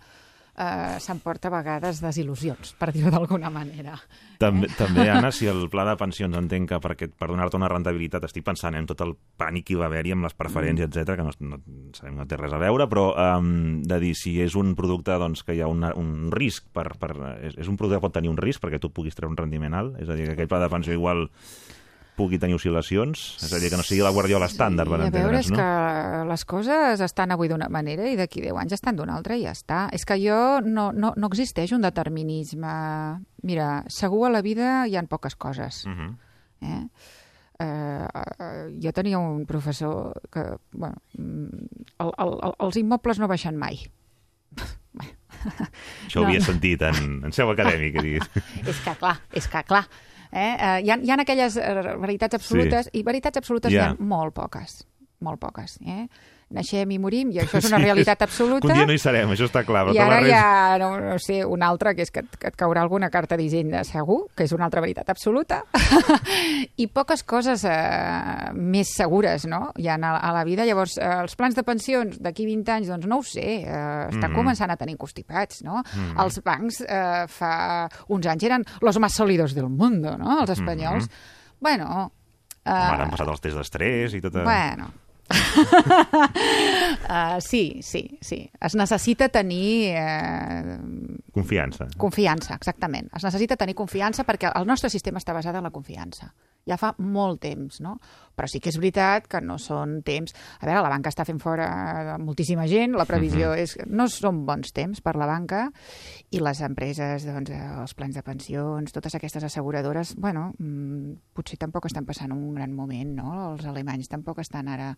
[0.57, 3.97] eh, s'emporta a vegades desil·lusions, per dir-ho d'alguna manera.
[4.39, 8.27] També, també, Anna, si el pla de pensions entenc que perquè, per donar-te una rentabilitat
[8.29, 10.93] estic pensant en tot el pànic que va haver-hi amb les preferències, mm.
[10.93, 11.61] etc que no, no,
[11.97, 13.07] sabem no té res a veure, però
[13.39, 16.91] um, de dir si és un producte doncs, que hi ha una, un risc, per,
[17.01, 19.41] per, és, és un producte que pot tenir un risc perquè tu puguis treure un
[19.41, 21.29] rendiment alt, és a dir, que aquell pla de pensió igual
[22.17, 25.39] pugui tenir oscil·lacions, és a dir, que no sigui la guardiola estàndard, per a veure,
[25.41, 25.57] és no?
[25.59, 29.43] que les coses estan avui d'una manera i d'aquí 10 anys estan d'una altra i
[29.43, 29.89] ja està.
[29.93, 32.77] És que jo no, no, no existeix un determinisme.
[33.43, 35.85] Mira, segur a la vida hi han poques coses.
[35.87, 36.17] Uh -huh.
[36.63, 36.89] Eh?
[37.59, 38.07] Eh,
[38.41, 43.79] eh, jo tenia un professor que, bueno, el, el, el, els immobles no baixen mai.
[46.07, 46.29] Això ho No.
[46.29, 47.97] havia sentit en, en seu acadèmic,
[48.71, 49.85] és que clar, és que clar.
[50.35, 50.55] Eh?
[50.59, 53.93] Eh, hi, ha, hi ha aquelles eh, veritats absolutes i veritats absolutes Ja.
[53.93, 54.81] hi ha molt poques,
[55.23, 55.79] molt poques.
[55.87, 56.09] Eh?
[56.55, 58.67] Naixem i morim i això és una realitat Que absoluta.
[58.69, 59.89] un dia no hi serem, això està clar.
[59.95, 62.57] I ara hi ha, no, no sé, una altra, que és que, et- que et
[62.57, 65.63] caurà alguna carta d'Hisenda, segur, que és una altra veritat absoluta,
[66.83, 70.65] i poques coses eh, més segures, no?, hi ha a, a la vida.
[70.69, 74.31] Llavors, eh, els plans de pensions d'aquí 20 anys, doncs no ho sé, eh, estan
[74.31, 74.37] Mhm.
[74.39, 75.83] començant a tenir constipats, no?
[76.23, 81.09] Els bancs eh, fa uns anys eren los más sólidos del mundo, no?, els espanyols.
[81.61, 82.13] Bueno...
[82.65, 84.39] Eh, Home, ara han passat els tests d'estrès i tot...
[84.41, 84.87] Bueno.
[85.31, 88.51] Uh, sí, sí, sí.
[88.61, 90.79] Es necessita tenir eh,
[91.35, 91.89] Confiança.
[91.99, 93.09] Confiança, exactament.
[93.17, 96.31] Es necessita tenir confiança perquè el nostre sistema està basat en la confiança.
[96.69, 97.99] Ja fa molt temps, no?
[98.35, 100.35] Però sí que és veritat que no són temps...
[100.61, 103.63] A veure, la banca està fent fora moltíssima gent, la previsió uh -huh.
[103.63, 103.79] és...
[103.87, 105.71] No són bons temps per la banca
[106.31, 111.87] i les empreses, doncs, els plans de pensions, totes aquestes asseguradores, bueno, mmm, potser tampoc
[111.87, 113.53] estan passant un gran moment, no?
[113.53, 114.97] Els alemanys tampoc estan ara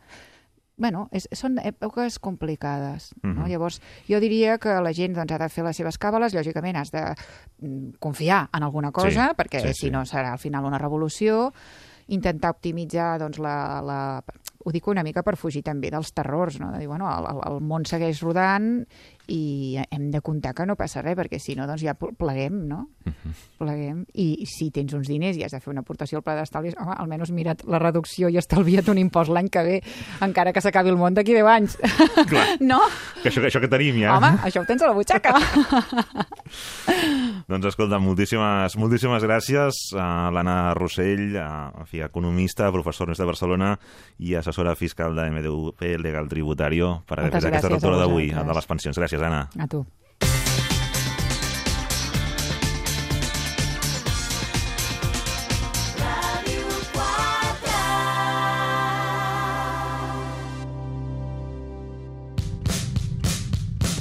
[0.77, 3.15] bueno, és, són èpoques complicades.
[3.23, 3.31] No?
[3.31, 3.49] Uh -huh.
[3.49, 6.91] Llavors, jo diria que la gent doncs, ha de fer les seves càbales, lògicament has
[6.91, 7.15] de
[7.59, 9.91] mm, confiar en alguna cosa, Sí, perquè sí, si sí.
[9.91, 11.53] no serà al final una revolució,
[12.09, 14.01] intentar optimitzar doncs, la, la...
[14.67, 16.73] Ho dic una mica per fugir també dels terrors, no?
[16.73, 18.83] de dir, bueno, el, el, món segueix rodant
[19.31, 22.81] i hem de comptar que no passa res, perquè si no, doncs ja pleguem, no?
[23.61, 24.05] Pleguem.
[24.15, 26.95] I si tens uns diners i has de fer una aportació al pla d'estalvis, home,
[26.99, 29.79] almenys mira't la reducció i estalvia't un impost l'any que ve,
[30.27, 31.79] encara que s'acabi el món d'aquí 10 anys.
[32.27, 32.47] Clar.
[32.73, 32.81] no?
[33.23, 34.19] Que això, que això que tenim ja.
[34.19, 35.35] Home, això ho tens a la butxaca.
[37.47, 43.77] Doncs escolta, moltíssimes, moltíssimes gràcies a l'Anna Rossell, a, en fi, economista, professor de Barcelona
[44.19, 48.59] i assessora fiscal de MDUP Legal Tributario per haver fet aquesta a lectura d'avui, de
[48.59, 48.99] les pensions.
[48.99, 49.47] Gràcies, Anna.
[49.63, 49.87] A tu.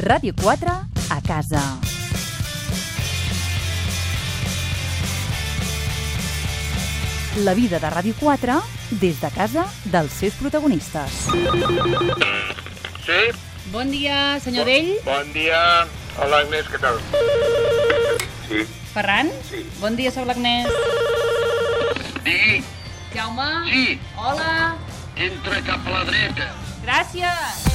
[0.06, 0.74] Ràdio 4
[1.14, 1.85] a casa.
[7.44, 8.56] La vida de Ràdio 4
[9.02, 11.18] des de casa dels seus protagonistes.
[13.06, 13.22] Sí,
[13.74, 14.94] Bon dia, senyor Dell.
[15.04, 15.60] bon dia.
[16.22, 16.96] Hola, Agnès, què tal?
[18.48, 18.62] Sí.
[18.94, 19.32] Ferran?
[19.50, 19.66] Sí.
[19.82, 20.70] Bon dia, sóc l'Agnès.
[22.24, 22.64] Digui,
[23.14, 23.50] Jaume?
[23.68, 24.76] sí, Hola.
[25.18, 26.54] entra cap a la dreta.
[26.86, 27.66] Gràcies.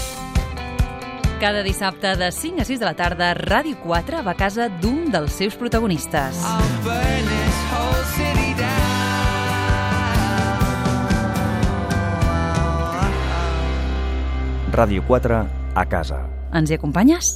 [1.40, 5.10] Cada dissabte de 5 a 6 de la tarda, Ràdio 4 va a casa d'un
[5.10, 6.36] dels seus protagonistes.
[14.80, 15.38] Ràdio 4
[15.76, 16.22] a casa.
[16.56, 17.26] Ens hi acompanyes?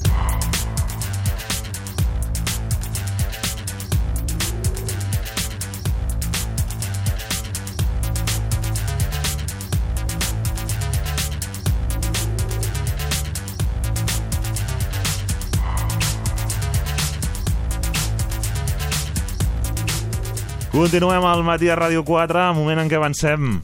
[20.72, 23.58] Continuem al matí a Ràdio 4, moment en què avancem.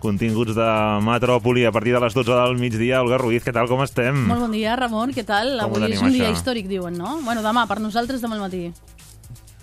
[0.00, 0.66] Continguts de
[1.04, 3.02] Metròpoli a partir de les 12 del migdia.
[3.04, 4.16] Olga Ruiz, què tal, com estem?
[4.30, 5.58] Molt bon dia, Ramon, què tal?
[5.60, 6.38] Com Avui és un dia això?
[6.38, 7.18] històric, diuen, no?
[7.26, 8.70] Bueno, demà, per nosaltres, demà al matí.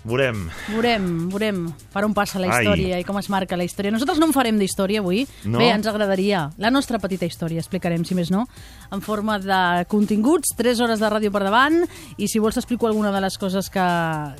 [0.08, 0.44] Veurem.
[0.70, 1.56] Veurem, veurem
[1.92, 2.62] per on passa la Ai.
[2.62, 3.90] història i com es marca la història.
[3.92, 5.24] Nosaltres no en farem d'història avui.
[5.44, 5.58] No?
[5.58, 6.44] Bé, ens agradaria.
[6.56, 8.46] La nostra petita història, explicarem, si més no,
[8.94, 11.82] en forma de continguts, 3 hores de ràdio per davant,
[12.16, 13.90] i si vols t'explico alguna de les coses que,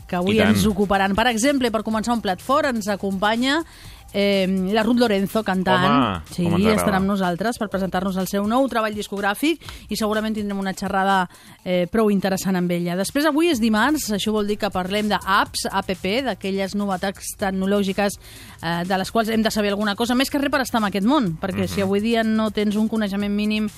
[0.08, 1.18] que avui ens ocuparan.
[1.18, 3.64] Per exemple, per començar un plat fort, ens acompanya
[4.12, 5.84] eh, la Ruth Lorenzo cantant.
[5.84, 9.96] Home, sí, com ens estarà amb nosaltres per presentar-nos el seu nou treball discogràfic i
[9.96, 11.28] segurament tindrem una xerrada
[11.64, 12.96] eh, prou interessant amb ella.
[12.96, 15.92] Després, avui és dimarts, això vol dir que parlem d'apps, app,
[16.24, 18.18] d'aquelles novetats tecnològiques
[18.62, 20.88] eh, de les quals hem de saber alguna cosa, més que res per estar en
[20.88, 21.68] aquest món, perquè Mhm.
[21.68, 23.68] si avui dia no tens un coneixement mínim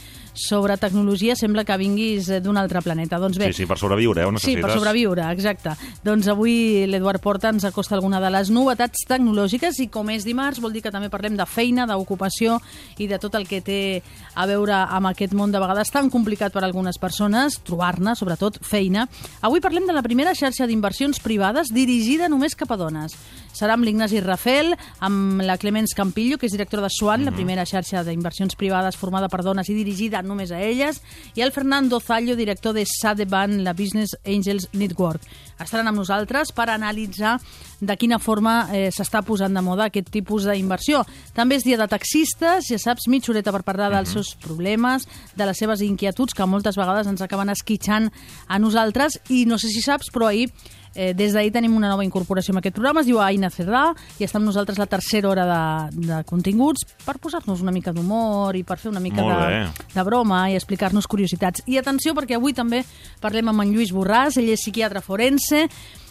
[0.40, 3.18] sobre tecnologia, sembla que vinguis eh, d'un altre planeta.
[3.20, 4.64] Doncs bé, Sí, sí, per sobreviure, eh, ho Sí, necessites.
[4.64, 5.74] per sobreviure, exacte.
[6.04, 10.60] Doncs avui l'Eduard Porta ens acosta alguna de les novetats tecnològiques i com és dimarts
[10.60, 12.60] vol dir que també parlem de feina, d'ocupació
[12.98, 14.02] i de tot el que té
[14.34, 18.58] a veure amb aquest món de vegades tan complicat per a algunes persones, trobar-ne, sobretot,
[18.64, 19.08] feina.
[19.42, 23.12] Avui parlem de la primera xarxa d'inversions privades dirigida només cap a dones.
[23.52, 27.66] Serà amb l'Ignasi Rafel, amb la Clemens Campillo, que és directora de Swan, la primera
[27.66, 31.02] xarxa d'inversions privades formada per dones i dirigida només a elles,
[31.34, 35.26] i el Fernando Zallo, director de Sadeban, la Business Angels Network.
[35.60, 37.36] Estaran amb nosaltres per analitzar
[37.80, 41.04] de quina forma eh, s'està posant de moda aquest tipus d'inversió.
[41.36, 45.48] També és dia de taxistes, ja saps, mitja horeta per parlar dels seus problemes, de
[45.48, 48.10] les seves inquietuds, que moltes vegades ens acaben esquitxant
[48.48, 50.48] a nosaltres, i no sé si saps, però ahir
[50.94, 54.26] Eh, des d'ahir tenim una nova incorporació en aquest programa, es diu Aina Cerdà, i
[54.26, 58.64] està amb nosaltres la tercera hora de, de continguts per posar-nos una mica d'humor i
[58.66, 59.60] per fer una mica de,
[59.94, 61.62] de broma i explicar-nos curiositats.
[61.70, 62.82] I atenció, perquè avui també
[63.22, 65.49] parlem amb en Lluís Borràs, ell és psiquiatre forense,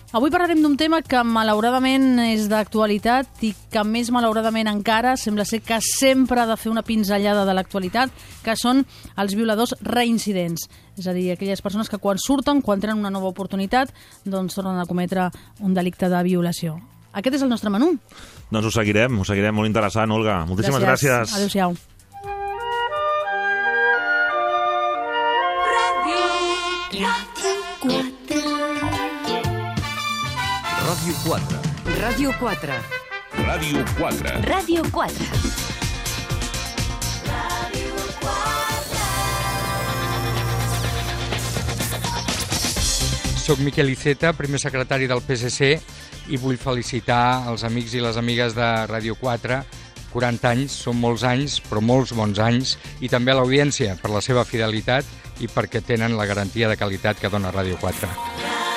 [0.10, 5.60] Avui parlarem d'un tema que malauradament és d'actualitat i que més malauradament encara sembla ser
[5.62, 8.10] que sempre ha de fer una pinzellada de l'actualitat,
[8.41, 8.82] que són
[9.21, 10.65] els violadors reincidents.
[10.97, 13.93] És a dir, aquelles persones que quan surten, quan tenen una nova oportunitat,
[14.25, 15.30] doncs tornen a cometre
[15.62, 16.80] un delicte de violació.
[17.13, 17.93] Aquest és el nostre menú.
[18.49, 20.41] Doncs ho seguirem, ho seguirem, molt interessant, Olga.
[20.49, 21.38] Moltíssimes gràcies.
[21.38, 21.78] Adéu-siau.
[31.30, 32.74] Ràdio 4.
[33.46, 34.34] Ràdio 4.
[34.50, 35.12] Ràdio 4.
[37.38, 38.50] Ràdio 4.
[43.38, 45.78] Soc Miquel Iceta, primer secretari del PSC,
[46.34, 49.62] i vull felicitar els amics i les amigues de Ràdio 4.
[50.10, 52.74] 40 anys, són molts anys, però molts bons anys,
[53.06, 55.06] i també a l'audiència per la seva fidelitat
[55.46, 58.68] i perquè tenen la garantia de qualitat que dona Ràdio 4.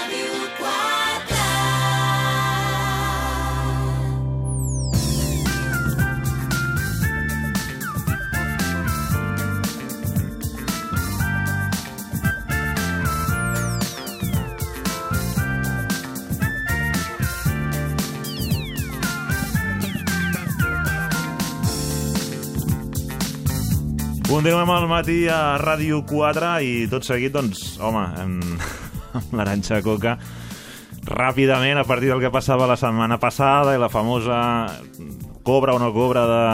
[24.33, 28.62] Continuem al matí a Ràdio 4 i tot seguit, doncs, home, amb,
[29.18, 30.14] amb l'Aranxa Coca,
[31.05, 34.38] ràpidament, a partir del que passava la setmana passada i la famosa
[35.45, 36.47] cobra o no cobra de,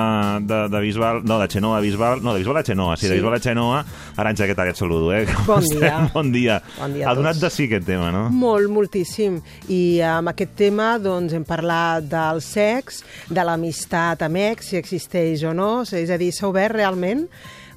[0.49, 3.13] de, de Bisbal, no, de Xenoa a Bisbal, no, de Bisbal a Xenoa, sí, sí.
[3.13, 3.85] de Bisbal a Xenoa.
[4.25, 4.73] Aranxa, què tal?
[4.73, 5.23] Et saludo, eh?
[5.29, 5.79] Com Bon estem?
[5.85, 6.01] dia.
[6.17, 6.59] Bon dia.
[6.81, 8.25] Bon dia ha donat de sí aquest tema, no?
[8.35, 9.39] Molt, moltíssim.
[9.71, 15.47] I amb aquest tema doncs, hem parlat del sex, de l'amistat amb ex, si existeix
[15.47, 17.29] o no, és a dir, s'ha obert realment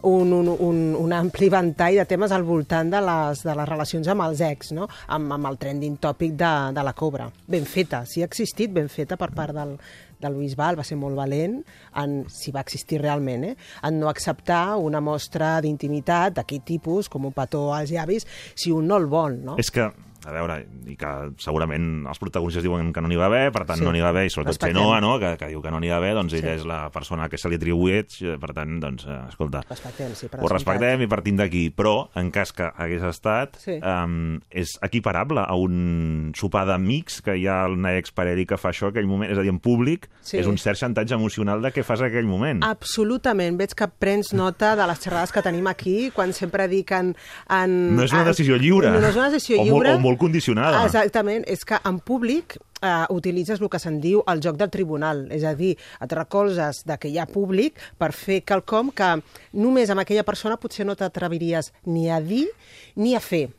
[0.03, 4.07] un, un, un, un ampli ventall de temes al voltant de les, de les relacions
[4.11, 4.87] amb els ex, no?
[5.07, 7.29] amb, amb el trending tòpic de, de la cobra.
[7.47, 9.75] Ben feta, si ha existit, ben feta per part del,
[10.21, 11.59] del Bisbal, va ser molt valent,
[12.01, 13.55] en, si va existir realment, eh?
[13.87, 18.87] en no acceptar una mostra d'intimitat d'aquest tipus, com un petó als llavis, si un
[18.89, 19.41] no el vol.
[19.45, 19.57] No?
[19.61, 19.89] És que,
[20.25, 23.79] a veure, i que segurament els protagonistes diuen que no n'hi va haver, per tant
[23.79, 23.83] Sí.
[23.83, 24.61] no n'hi va haver, i sobretot.
[24.67, 26.59] Xenoa, no?, que, que diu que no n'hi va haver, doncs ella Sí.
[26.61, 30.27] és la persona que se li atribueix, eh, per tant, doncs, eh, escolta, Respectem, sí,
[30.27, 33.79] per ho respectem i partim d'aquí, però en cas que hagués estat, Sí.
[33.81, 38.89] um, és equiparable a un sopar d'amics que hi ha una exparella que fa això
[38.89, 40.37] aquell moment, és a dir, en públic, Sí.
[40.37, 42.63] és un cert xantatge emocional de què fas aquell moment.
[42.63, 43.57] Absolutament.
[43.57, 47.15] Veig que prens nota de les xerrades que tenim aquí, quan sempre dic en...
[47.49, 48.91] en No és una en- decisió lliure.
[48.91, 49.93] No és una decisió O molt- lliure.
[49.95, 50.83] o molt condicionada.
[50.85, 51.45] Exactament.
[51.47, 55.27] És que en públic eh, utilitzes el que se'n diu el joc del tribunal.
[55.31, 59.13] És a dir, et recolzes de que hi ha públic per fer quelcom que
[59.53, 62.47] només amb aquella persona potser no t'atreviries ni a dir
[62.95, 63.49] ni a fer.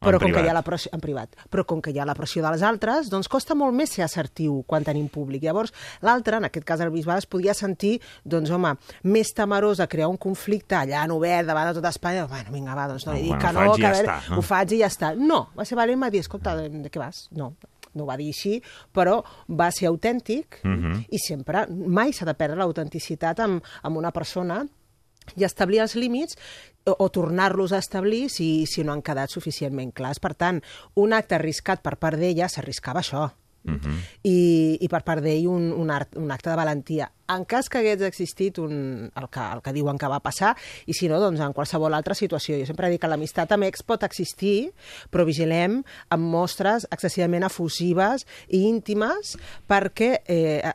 [0.00, 0.44] Però En com que privat.
[0.46, 3.08] hi ha la pressió, en privat, però com que hi ha la pressió dels altres,
[3.10, 5.42] doncs costa molt més ser assertiu quan tenim públic.
[5.42, 5.72] Llavors,
[6.06, 10.06] l'altre, en aquest cas el bisbal, es podia sentir, doncs, home, més temerós de crear
[10.08, 12.26] un conflicte allà en obert davant de tot Espanya.
[12.30, 14.30] Bueno, vinga, va, doncs no li Bueno, dic que no, que ja a veure, està,
[14.30, 14.38] no?
[14.38, 15.10] ho faig i ja està.
[15.18, 17.24] No, va ser valent, va dir, escolta, de, què vas?
[17.32, 17.54] No,
[17.94, 18.62] no va dir així,
[18.94, 21.06] però va ser autèntic Mhm.
[21.10, 24.64] i sempre, mai s'ha de perdre l'autenticitat amb, amb una persona
[25.36, 26.38] i establir els límits
[26.84, 30.22] o, o tornar-los a establir si, si no han quedat suficientment clars.
[30.22, 30.62] Per tant,
[30.96, 33.28] un acte arriscat per part d'ella s'arriscava això.
[33.68, 33.96] Mhm.
[34.22, 37.10] I, i per part d'ell un, un, art, un acte de valentia.
[37.28, 40.54] En cas que hagués existit un, el, que, el que diuen que va passar,
[40.86, 42.56] i si no, doncs en qualsevol altra situació.
[42.56, 44.70] Jo sempre dic que l'amistat amb ex pot existir,
[45.12, 45.82] però vigilem
[46.14, 49.36] amb mostres excessivament efusives i íntimes
[49.68, 50.72] perquè eh,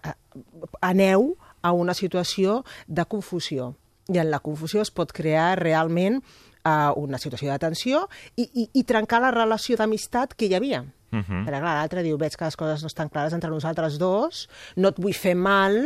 [0.82, 3.74] aneu a una situació de confusió.
[4.12, 8.68] I en la confusió es pot crear realment eh, una situació de tensió i, i,
[8.74, 10.84] i trencar la relació d'amistat que hi havia.
[11.13, 11.45] Mhm.
[11.45, 14.89] Perquè, clar, l'altre diu, veig que les coses no estan clares entre nosaltres dos, no
[14.89, 15.78] et vull fer mal,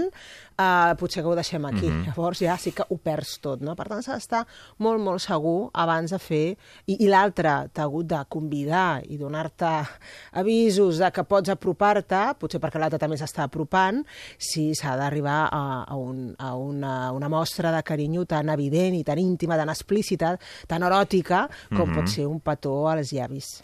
[0.58, 1.90] uh, potser que ho deixem aquí.
[1.90, 2.06] Mhm.
[2.08, 3.76] Llavors ja sí que ho perds tot, no?
[3.76, 4.46] Per tant, s'ha d'estar
[4.80, 6.58] molt, molt segur abans de fer...
[6.88, 9.86] I, i l'altre t'ha hagut de convidar i donar-te
[10.34, 14.04] avisos de que pots apropar-te, potser perquè l'altre també s'està apropant,
[14.40, 19.04] si s'ha d'arribar a, a, un, a una, una mostra de carinyo tan evident i
[19.04, 20.38] tan íntima, tan explícita,
[20.68, 21.96] tan eròtica, com Mhm.
[21.96, 23.62] pot ser un petó als llavis.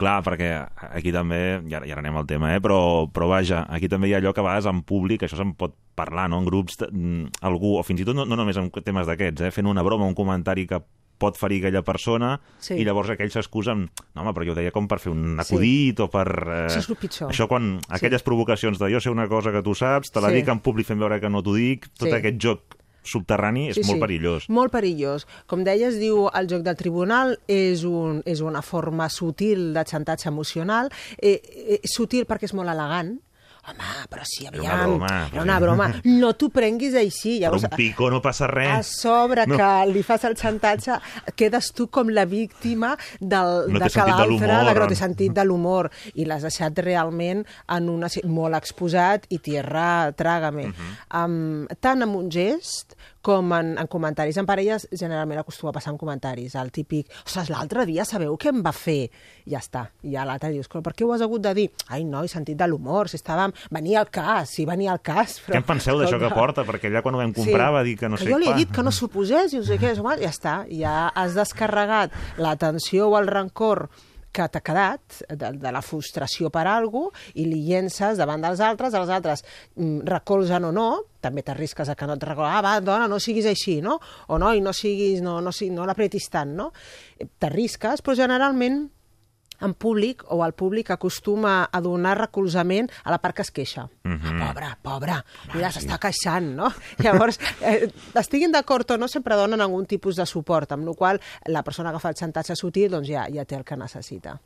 [0.00, 0.48] Clar, perquè
[0.96, 2.60] aquí també, i ara anem al tema, eh?
[2.64, 5.52] però, però vaja, aquí també hi ha allò que a vegades en públic, això se'n
[5.60, 8.70] pot parlar, no?, en grups, mm, algú, o fins i tot no, no només en
[8.80, 9.50] temes d'aquests, eh?
[9.52, 10.80] fent una broma, un comentari que
[11.20, 12.78] pot ferir aquella persona, Sí.
[12.80, 15.36] i llavors aquell s'excusa amb, no home, però jo ho deia com per fer un
[15.36, 15.42] Sí.
[15.52, 16.26] acudit o per...
[16.32, 17.28] Eh, Això és el pitjor.
[17.28, 20.36] Això quan, aquelles provocacions de jo sé una cosa que tu saps, te la Sí.
[20.40, 22.14] dic en públic fent veure que no t'ho dic, tot Sí.
[22.16, 24.48] aquest joc subterrani és molt perillós.
[24.52, 25.26] Molt perillós.
[25.50, 30.28] Com deies, diu el joc del tribunal és, un, és una forma sutil de xantatge
[30.30, 30.92] emocional.
[31.18, 31.38] Eh,
[31.76, 33.16] eh, sutil perquè és molt elegant.
[33.68, 35.28] Home, però Era aviam, una broma.
[35.32, 35.88] Era una broma.
[36.04, 37.34] No t'ho prenguis així.
[37.38, 38.86] Per Llavors, un picó no passa a res.
[39.00, 39.56] sobre No.
[39.56, 40.96] que li fas el xantatge,
[41.36, 45.90] quedes tu com la víctima del, No de que l'altre, no té sentit de l'humor,
[46.14, 50.68] i l'has deixat realment en una, si- molt exposat i tierra, trágame.
[50.68, 50.96] Mhm.
[51.24, 55.92] um, tant amb un gest com en, en comentaris en parelles, generalment acostuma a passar
[55.92, 56.54] en comentaris.
[56.56, 59.10] El típic, ostres, l'altre dia sabeu què em va fer?
[59.46, 59.84] I ja està.
[60.02, 61.68] I ja l'altre dius, "Però per què ho has hagut de dir?
[61.88, 63.52] Ai, no, he sentit de l'humor, si estàvem...
[63.70, 65.40] Venia al cas, sí, venia al cas.
[65.44, 66.64] Però, Què en penseu d'això que porta?
[66.64, 68.54] Perquè allà quan ho vam comprar va dir que no sé que jo li he
[68.54, 72.56] dit que no s'ho posés i no sé què, ja està, ja has descarregat la
[72.56, 73.88] tensió o el rancor
[74.32, 78.94] que t'ha quedat de, de la frustració per alguna i li llences davant dels altres,
[78.94, 79.44] els altres
[79.76, 80.88] mm, recolzen o no,
[81.20, 83.98] també t'arrisques a que no et recolzen, ah, va, dona, no siguis així, no?
[84.28, 86.70] O no, i no siguis, no, no, no l'apretis tant, no?
[87.42, 88.84] T'arrisques, però generalment
[89.60, 93.88] en públic o el públic acostuma a donar recolzament a la part que es queixa.
[94.04, 94.40] Mhm.
[94.40, 96.70] Ah, pobra, pobra, mira, s'està queixant, no?
[96.98, 101.20] Llavors, eh, estiguin d'acord o no, sempre donen algun tipus de suport, amb la qual
[101.46, 104.38] la persona que fa el xantatge sutil doncs ja, ja té el que necessita.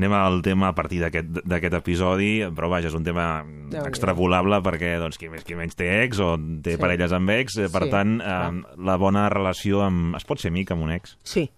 [0.00, 3.82] Anem al tema a partir d'aquest episodi, però vaja, és un tema Déu-n'hi-do.
[3.90, 6.80] extrapolable perquè doncs, qui més qui menys té ex o té Sí.
[6.80, 10.16] parelles amb ex, eh, per Sí, tant, eh, la bona relació amb...
[10.16, 11.18] Es pot ser amic amb un ex?
[11.22, 11.50] Sí,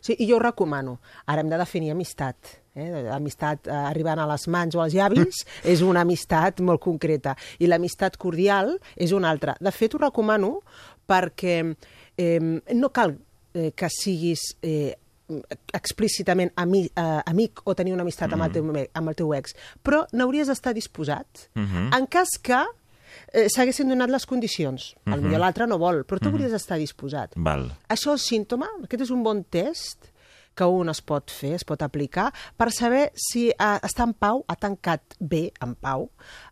[0.00, 0.98] sí, i jo ho recomano.
[1.26, 2.36] Ara hem de definir amistat.
[2.74, 3.08] Eh?
[3.12, 7.36] Amistat eh, arribant a les mans o als llavis és una amistat molt concreta.
[7.58, 9.56] I l'amistat cordial és una altra.
[9.60, 10.60] De fet, ho recomano
[11.10, 11.60] perquè
[12.16, 12.40] eh,
[12.74, 13.16] no cal
[13.54, 14.94] eh, que siguis eh,
[15.72, 19.32] explícitament ami, eh, amic o tenir una amistat amb, el teu, me- amb el teu
[19.36, 21.90] ex, però n'hauries d'estar disposat Mhm.
[21.94, 22.58] en cas que
[23.32, 24.94] eh, s'haguessin donat les condicions.
[25.04, 25.12] Mm.
[25.14, 25.38] -hmm.
[25.38, 27.32] l'altre no vol, però tu hauries d'estar disposat.
[27.36, 27.70] Val.
[27.88, 30.10] Això és símptoma, aquest és un bon test
[30.54, 34.44] que un es pot fer, es pot aplicar, per saber si eh, està en pau,
[34.48, 36.10] ha tancat bé en pau,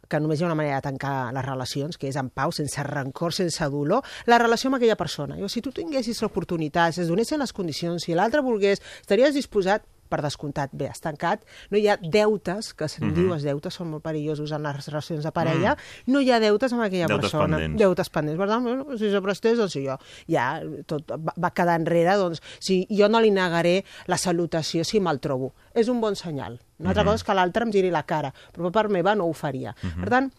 [0.08, 2.82] que només hi ha una manera de tancar les relacions, que és en pau, sense
[2.86, 5.36] rancor, sense dolor, la relació amb aquella persona.
[5.36, 9.84] Jo, si tu tinguessis l'oportunitat, si es donessin les condicions, si l'altre volgués, estaries disposat
[10.08, 13.14] per descomptat, bé, has tancat, no hi ha deutes, que se'n Mhm.
[13.14, 16.72] diu, els deutes són molt perillosos en les relacions de parella, no hi ha deutes
[16.72, 17.56] amb aquella Deutes persona.
[17.56, 17.78] pendents.
[17.78, 18.38] Deutes pendents.
[18.38, 22.40] Per tant, bueno, si se prestés, doncs jo ja tot va, va quedar enrere, doncs
[22.58, 25.54] si jo no li negaré la salutació si me'l trobo.
[25.74, 26.60] És un bon senyal.
[26.78, 27.06] Una altra Mhm.
[27.08, 29.74] cosa és que l'altre em giri la cara, però per part meva no ho faria.
[30.00, 30.32] Per tant,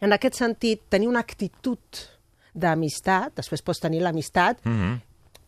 [0.00, 1.78] en aquest sentit, tenir una actitud
[2.54, 5.00] d'amistat, després pots tenir l'amistat Mhm.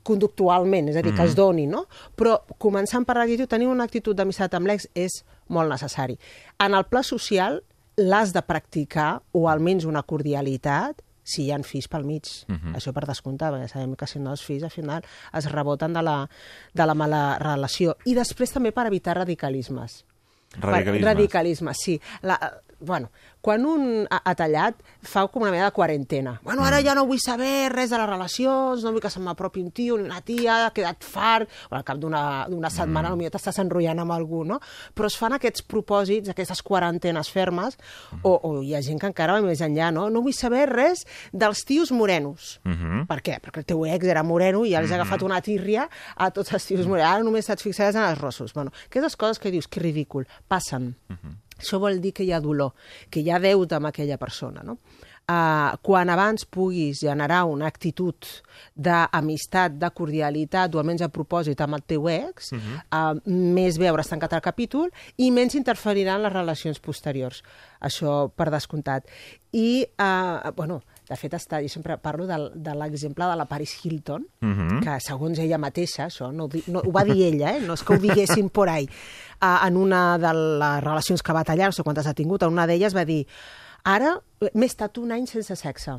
[0.03, 1.37] Conductualment, és a dir, que es Mhm.
[1.37, 1.87] doni, no?
[2.17, 6.19] Però començant per l'actitud, tenir una actitud d'amistat amb l'ex és molt necessari.
[6.59, 7.63] En el pla social
[7.97, 12.25] l'has de practicar, o almenys una cordialitat, si hi ha fills pel mig.
[12.49, 12.75] Mhm.
[12.75, 16.03] Això per descomptar, perquè sabem que si no els fills al final es reboten de
[16.03, 16.29] la,
[16.75, 17.97] de la mala relació.
[18.05, 20.05] I després també per evitar radicalismes.
[20.59, 21.05] Radicalismes.
[21.05, 22.01] Radicalisme, sí.
[22.23, 22.39] La,
[22.83, 23.11] bueno,
[23.43, 26.37] quan un ha, ha tallat, fa com una mena de quarantena.
[26.45, 29.63] Bueno, ara ja no vull saber res de les relacions, no vull que se m'apropi
[29.63, 33.19] un tio ni una tia, ha quedat fart, o al cap d'una setmana mm.
[33.19, 34.61] potser t'estàs enrotllant amb algú, no?
[34.95, 37.79] Però es fan aquests propòsits, aquestes quarantenes fermes,
[38.23, 40.09] o, o hi ha gent que encara va més enllà, no?
[40.13, 42.59] No vull saber res dels tios morenos.
[42.69, 43.07] Mhm.
[43.11, 43.39] Per què?
[43.43, 46.55] Perquè el teu ex era moreno i ja els ha agafat una tírria a tots
[46.55, 47.11] els tios morenos.
[47.11, 48.55] Ara només et fixaràs en els rossos.
[48.55, 50.93] Bueno, aquestes coses que dius, que ridícul, passen.
[51.63, 52.75] Això vol dir que hi ha dolor,
[53.11, 54.79] que hi ha deute amb aquella persona, no?
[55.23, 58.27] Uh, quan abans puguis generar una actitud
[58.75, 62.75] d'amistat, de cordialitat o almenys a propòsit amb el teu ex, Mhm.
[62.91, 67.43] uh, més bé hauràs tancat el capítol i menys interferiran les relacions posteriors.
[67.81, 69.07] Això per descomptat.
[69.53, 73.73] I, uh, bueno, de fet, està, jo sempre parlo de, de l'exemple de la Paris
[73.85, 74.81] Hilton, Mhm.
[74.85, 77.61] que segons ella mateixa, això no, no, ho va dir ella, eh?
[77.61, 78.89] no és que ho diguessin por ahí,
[79.43, 82.53] uh, en una de les relacions que va tallar, no sé quantes ha tingut, en
[82.55, 83.27] una d'elles va dir
[83.85, 84.15] ara
[84.55, 85.99] m'he estat un any sense sexe.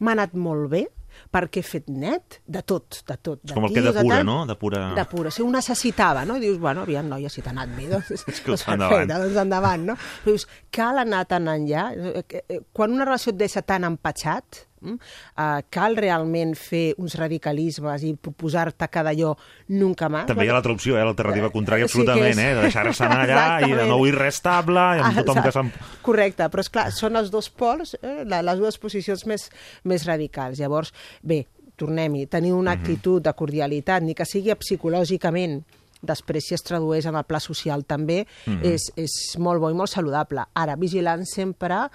[0.00, 0.88] M'ha anat molt bé,
[1.34, 3.40] perquè he fet net de tot, de tot.
[3.44, 4.26] És de com el que de tant.
[4.26, 4.36] no?
[4.48, 4.84] Depura...
[4.96, 6.36] De pura, si ho necessitava, no?
[6.36, 8.94] I dius, bueno, aviam, noia, si t'ha anat bé, doncs, Escolta, doncs endavant.
[8.94, 9.96] perfecte, doncs endavant, no?
[10.24, 11.88] Però dius, cal anar tan enllà?
[11.94, 17.14] Eh, eh, eh, Quan una relació et deixa tan empatxat, eh, cal realment fer uns
[17.18, 19.34] radicalismes i proposar-te que d'allò
[19.68, 20.26] nunca més?
[20.26, 21.04] També hi ha l'altra opció, eh?
[21.04, 22.54] l'alternativa contrària, Sí que absolutament, és- eh?
[22.54, 23.88] de deixar-se anar allà i de Exactament.
[23.90, 25.72] no vull res estable, i amb tothom que se'n...
[26.02, 29.48] Correcte, però és clar, són els dos pols, eh, les dues posicions més,
[29.84, 30.58] més radicals.
[30.58, 35.62] Llavors, bé, tornem-hi, tenir una actitud de cordialitat, ni que sigui psicològicament,
[36.06, 38.60] després si es tradueix en el pla social també, Mhm.
[38.64, 40.44] és, és molt bo i molt saludable.
[40.54, 41.88] Ara, vigilant sempre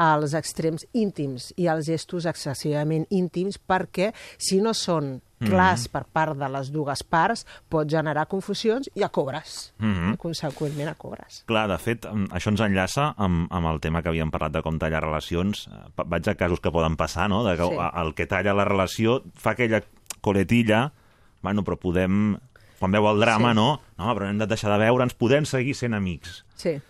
[0.00, 6.36] als extrems íntims i als gestos excessivament íntims perquè si no són clars per part
[6.36, 9.72] de les dues parts pot generar confusions i a cobres.
[9.78, 10.16] Mhm.
[10.20, 11.44] Conseqüentment a cobres.
[11.46, 14.78] Clar, de fet, això ens enllaça amb, amb el tema que havíem parlat de com
[14.78, 15.66] tallar relacions.
[15.68, 17.42] Eh, Vaig a casos que poden passar, no?
[17.44, 17.76] De que Sí.
[18.02, 19.82] el que talla la relació fa aquella
[20.20, 20.92] coletilla,
[21.42, 22.38] bueno, però podem...
[22.80, 23.56] Quan veu el drama, Sí.
[23.60, 23.80] no?
[23.98, 26.44] No, però hem de deixar de veure, ens podem seguir sent amics.
[26.56, 26.80] Sí.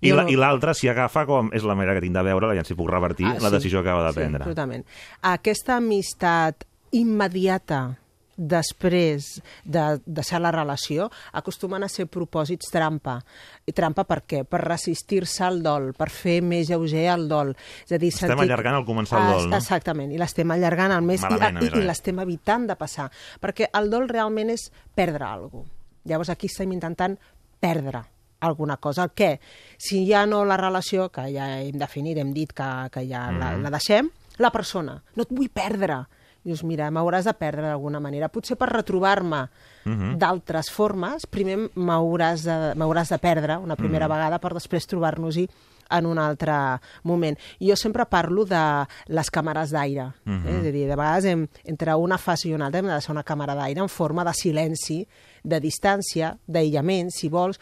[0.00, 2.46] I Jo la- i l'altre s'hi agafa com és la manera que tinc de veure,
[2.46, 3.54] aviam si puc revertir Ah, la sí.
[3.56, 4.42] decisió que acaba de Sí, prendre.
[4.44, 4.86] absolutament.
[5.22, 7.96] Aquesta amistat immediata
[8.38, 9.26] després
[9.66, 13.18] de deixar la relació acostumen a ser propòsits trampa.
[13.66, 14.44] I trampa per què?
[14.48, 17.50] Per resistir-se al dol, per fer més lleuger el dol.
[17.84, 19.56] És a dir, Estem allargant el començar el dol, no?
[19.58, 23.10] Exactament, i l'estem allargant al més Malament, i, i, i l'estem evitant de passar.
[23.42, 25.74] Perquè el dol realment és perdre alguna cosa.
[26.08, 27.18] Llavors aquí estem intentant
[27.60, 28.00] perdre
[28.40, 29.02] alguna cosa.
[29.04, 29.40] El què?
[29.76, 33.50] Si ja no la relació, que ja hem definit, hem dit que, que ja la,
[33.56, 33.62] Mhm.
[33.66, 34.08] la deixem,
[34.38, 35.02] la persona.
[35.16, 36.06] No et vull perdre.
[36.48, 38.30] Dius, mira, m'hauràs de perdre d'alguna manera.
[38.32, 39.42] Potser per retrobar-me
[39.84, 40.16] Mhm.
[40.18, 42.74] d'altres formes, primer m'hauràs de,
[43.08, 44.14] de perdre una primera Mhm.
[44.14, 45.48] vegada per després trobar-nos-hi
[45.90, 47.38] en un altre moment.
[47.60, 50.12] Jo sempre parlo de les càmeres d'aire.
[50.24, 50.46] Mhm.
[50.46, 50.60] eh?
[50.60, 53.12] És a dir, de vegades hem, entre una fase i una altra hem de deixar
[53.12, 55.06] una càmera d'aire en forma de silenci,
[55.42, 57.58] de distància, d'aïllament, si vols,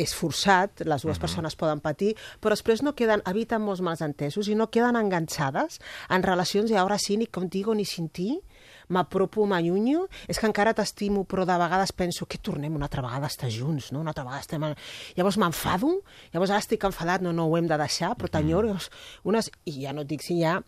[0.00, 4.56] és forçat, les dues persones poden patir, però després no queden, eviten molts malentesos i
[4.58, 8.32] no queden enganxades en relacions i ara sí, ni contigo ni sin ti,
[8.90, 13.28] m'apropo, m'allunyo, és que encara t'estimo, però de vegades penso que tornem una altra vegada
[13.28, 14.02] a estar junts, no?
[14.02, 14.66] una altra vegada estem...
[14.66, 14.74] En...
[15.18, 15.92] Llavors m'enfado,
[16.34, 18.74] llavors ara estic enfadat, no, no, ho hem de deixar, però t'enyoro,
[19.30, 19.52] unes...
[19.70, 20.58] i ja no et dic si hi ha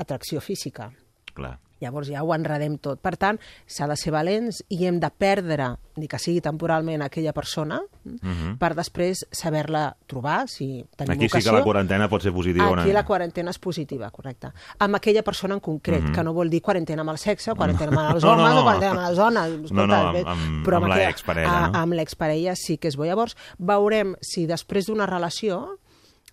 [0.00, 0.92] atracció física.
[1.34, 1.58] Clar.
[1.80, 3.00] Llavors ja ho enredem tot.
[3.00, 7.32] Per tant, s'ha de ser valents i hem de perdre, ni que sigui temporalment, aquella
[7.32, 8.56] persona Mhm.
[8.58, 11.52] per després saber-la trobar, si tenim Aquí sí ocasió.
[11.52, 12.66] que la quarantena pot ser positiva.
[12.68, 12.92] Aquí no?
[12.94, 14.48] la quarantena és positiva, correcte.
[14.78, 16.12] Amb aquella persona en concret, Mhm.
[16.14, 18.60] que no vol dir quarantena amb el sexe, quarantena amb els No, no, homes no.
[18.60, 19.72] o quarantena amb les dones.
[19.72, 21.78] No, no, amb- amb- però amb aquella- l'exparella, no?
[21.78, 23.04] Amb l'exparella sí que és bo.
[23.04, 25.78] Llavors, veurem si després d'una relació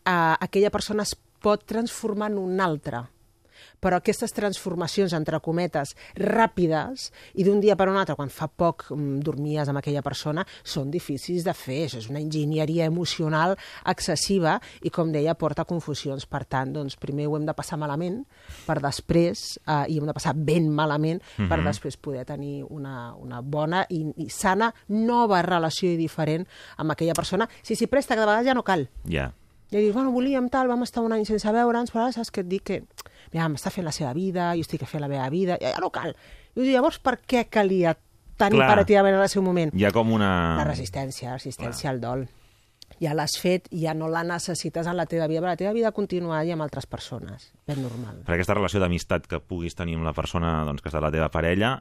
[0.05, 3.09] eh, aquella persona es pot transformar en una altra
[3.79, 8.87] però aquestes transformacions, entre cometes, ràpides, i d'un dia per un altre, quan fa poc
[8.91, 11.83] mm, dormies amb aquella persona, són difícils de fer.
[11.87, 13.55] Això és una enginyeria emocional
[13.85, 16.25] excessiva i, com deia, porta confusions.
[16.29, 18.21] Per tant, doncs, primer ho hem de passar malament,
[18.67, 21.65] per després, eh, i hem de passar ben malament, per Mhm.
[21.67, 26.45] després poder tenir una, una bona i, i sana nova relació i diferent
[26.77, 27.47] amb aquella persona.
[27.63, 28.89] Si s'hi presta, que de vegades ja no cal.
[29.05, 29.31] Ja.
[29.69, 32.39] I dius, bueno, volíem tal, vam estar un any sense veure'ns, però ara saps que
[32.41, 32.83] et dic que
[33.33, 35.91] mira, m'està fent la seva vida, jo estic fent la meva vida, ja, ja no
[35.93, 36.15] cal.
[36.57, 37.95] I llavors per què calia
[38.37, 38.67] tan Clar.
[38.67, 39.73] imperativament en el seu moment?
[39.73, 40.31] Hi ha com una...
[40.59, 42.27] La resistència, la resistència al dol.
[43.03, 45.91] Ja l'has fet, ja no la necessites en la teva vida, però la teva vida
[45.91, 47.51] continua i amb altres persones.
[47.67, 48.23] Ben normal.
[48.25, 51.27] Per aquesta relació d'amistat que puguis tenir amb la persona doncs, que està la teva
[51.33, 51.75] parella,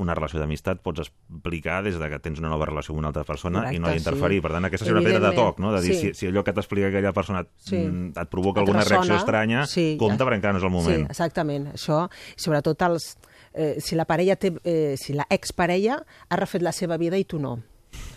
[0.00, 3.24] una relació d'amistat pots explicar des de que tens una nova relació amb una altra
[3.24, 4.38] persona Correcte, i no hi interferir.
[4.40, 4.42] sí.
[4.46, 5.72] Per tant, aquesta seria una pedra de toc, no?
[5.72, 6.00] De dir, sí.
[6.10, 7.76] si, si allò que t'explica aquella persona Sí.
[7.76, 10.28] mm, et provoca Et alguna ressona, reacció estranya, sí, compte ja.
[10.28, 11.04] perquè encara no és el moment.
[11.06, 11.68] Sí, exactament.
[11.74, 13.16] Això, sobretot els,
[13.54, 17.24] eh, si la parella té, eh, si la exparella ha refet la seva vida i
[17.24, 17.58] tu no.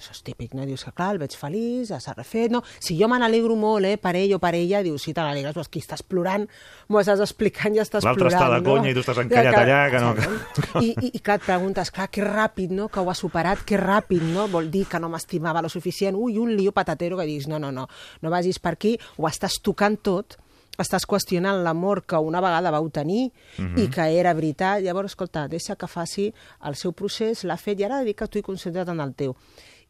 [0.03, 0.65] Això és típic, no?
[0.67, 2.59] Dius que, clar, el veig feliç, ja s'ha refet, no?
[2.83, 5.55] Si jo me n'alegro molt, eh, per ell o per ella, dius, si te n'alegres,
[5.55, 6.43] però qui estàs plorant,
[6.89, 8.69] m'ho estàs explicant i estàs L'altre plorant, està de no?
[8.69, 10.83] conya i tu estàs encallat allà, que no-.
[10.83, 13.79] I, i, I clar, et preguntes, clar, que ràpid, no?, que ho ha superat, que
[13.79, 14.49] ràpid, no?
[14.51, 17.71] Vol dir que no m'estimava lo suficient, ui, un lío patatero que dius, no, no,
[17.71, 17.87] no,
[18.21, 20.35] no vagis per aquí, ho estàs tocant tot,
[20.81, 23.27] estàs qüestionant l'amor que una vegada vau tenir
[23.59, 23.77] Mhm.
[23.77, 24.81] i que era veritat.
[24.81, 26.33] Llavors, escolta, deixa que faci
[26.65, 29.35] el seu procés, l'ha fet i ara dedica tu i concentra't en el teu.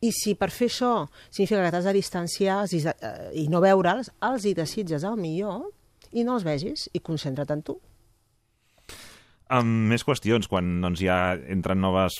[0.03, 4.11] I si per fer això significa que t'has de distanciar i, eh, i no veure'ls,
[4.27, 5.69] els hi desitges el millor
[6.11, 7.77] i no els vegis i concentra't en tu.
[9.53, 12.15] Amb més qüestions, quan doncs, ja entren noves...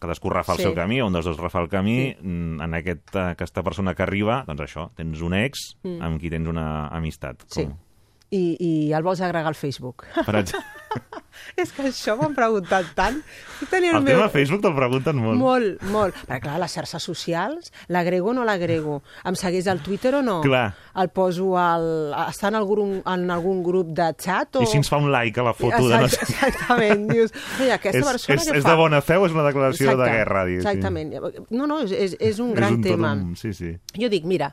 [0.00, 0.64] cadascú refa el Sí.
[0.68, 2.16] seu camí, un dels dos refa el camí, Sí.
[2.22, 6.00] mm, en aquest, aquesta persona que arriba, doncs això, tens un ex Mm.
[6.02, 7.42] amb qui tens una amistat.
[7.48, 7.66] Sí.
[8.30, 10.04] I, I el vols agregar al Facebook.
[10.24, 10.64] Per exemple,
[11.58, 13.18] És que això m'han preguntat tant.
[13.58, 15.38] Puc tenir el meu- tema Facebook te'l pregunten molt.
[15.40, 16.16] Molt, molt.
[16.26, 18.98] Perquè, clar, les xarxes socials, l'agrego o no l'agrego?
[19.28, 20.38] Em segueix al Twitter o no?
[20.44, 20.72] Clar.
[20.98, 21.86] El poso al...
[22.26, 24.64] Està en algun, en algun grup de xat o...
[24.64, 26.02] I si ens fa un like a la foto de...
[26.04, 26.20] No sé...
[26.26, 27.06] Exactament.
[27.12, 28.74] Dius, oi, aquesta és, persona és, què és fa?
[28.74, 30.44] de bona fe o és una declaració Exacte, de guerra?
[30.50, 30.68] diguéssim?
[30.68, 31.48] Exactament.
[31.54, 33.14] No, no, és, és, és un gran és un tema.
[33.18, 33.34] Un...
[33.40, 33.76] Sí, sí.
[33.98, 34.52] Jo dic, mira,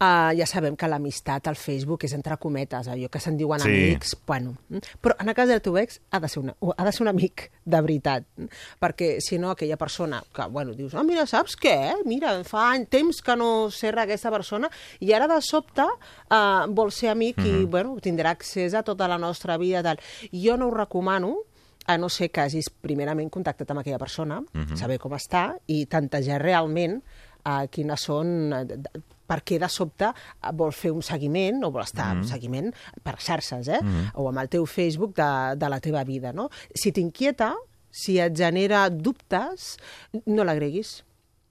[0.00, 3.68] uh, ja sabem que l'amistat al Facebook és entre cometes, allò que se'n diuen Sí.
[3.68, 6.84] amics, bueno, mm, però en el cas del teu ex ha de ser, una, ha
[6.84, 8.46] de ser un amic de veritat, mm,
[8.80, 11.94] perquè si no aquella persona que, bueno, dius, ah, mira, saps què?
[12.04, 14.70] Mira, fa any, temps que no serra aquesta persona
[15.00, 17.70] i ara de sobte uh, vol ser amic i, Mhm.
[17.70, 19.98] bueno, tindrà accés a tota la nostra vida, tal.
[20.32, 21.36] Jo no ho recomano,
[21.88, 24.76] a no ser que hagis primerament contactat amb aquella persona, Mhm.
[24.76, 27.00] saber com està i tantejar realment
[27.46, 28.52] uh, quines són...
[28.52, 28.80] eh,
[29.26, 32.20] per què de sobte eh, vol fer un seguiment o vol estar Mhm.
[32.22, 32.68] un seguiment
[33.02, 33.80] per xarxes, eh?
[33.82, 34.12] Mhm.
[34.14, 36.32] o amb el teu Facebook de, de la teva vida.
[36.32, 36.48] No?
[36.74, 37.54] Si t'inquieta,
[37.90, 39.78] si et genera dubtes,
[40.26, 41.02] no l'agreguis.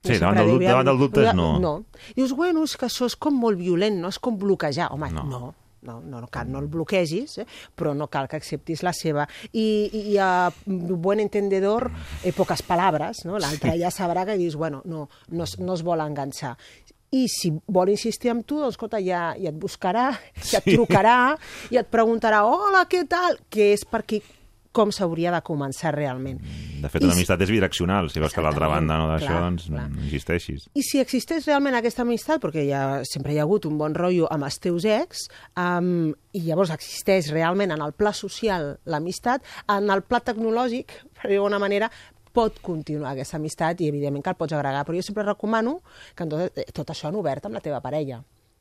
[0.05, 1.59] Sí, davant del davant del dubte no.
[1.59, 1.83] No.
[2.15, 4.07] Dius, bueno, és que això és com molt violent, no?
[4.13, 4.91] És com bloquejar.
[4.93, 5.23] Home, no.
[5.25, 5.53] no
[5.85, 7.45] no, no, no cal, no el bloquegis, eh?
[7.75, 9.27] però no cal que acceptis la seva.
[9.53, 9.65] I,
[10.11, 11.89] i a buen entendedor,
[12.23, 13.37] eh, poques paraules, no?
[13.39, 16.55] L'altre ja sabrà que dius, bueno, no, no, no es vol enganxar.
[17.15, 20.09] I si vol insistir amb tu, doncs, escolta, ja, ja et buscarà,
[20.49, 20.73] ja et Sí.
[20.75, 21.37] trucarà,
[21.71, 23.37] i et preguntarà, hola, què tal?
[23.49, 24.19] Que és per aquí
[24.75, 26.41] com s'hauria de començar realment.
[26.83, 28.09] De fet, I una si- amistat és bidireccional.
[28.11, 29.87] Si veus que l'altra banda no d'això, doncs clar.
[29.89, 30.67] no insisteixis.
[30.75, 34.27] I si existeix realment aquesta amistat, perquè ja, sempre hi ha hagut un bon rotllo
[34.31, 39.89] amb els teus ex, um, i llavors existeix realment en el pla social l'amistat, en
[39.89, 41.89] el pla tecnològic, per dir d'alguna manera,
[42.35, 45.77] pot continuar aquesta amistat i evidentment que el pots agregar, però jo sempre recomano
[46.13, 48.17] que tot, eh, tot això en obert amb la teva parella.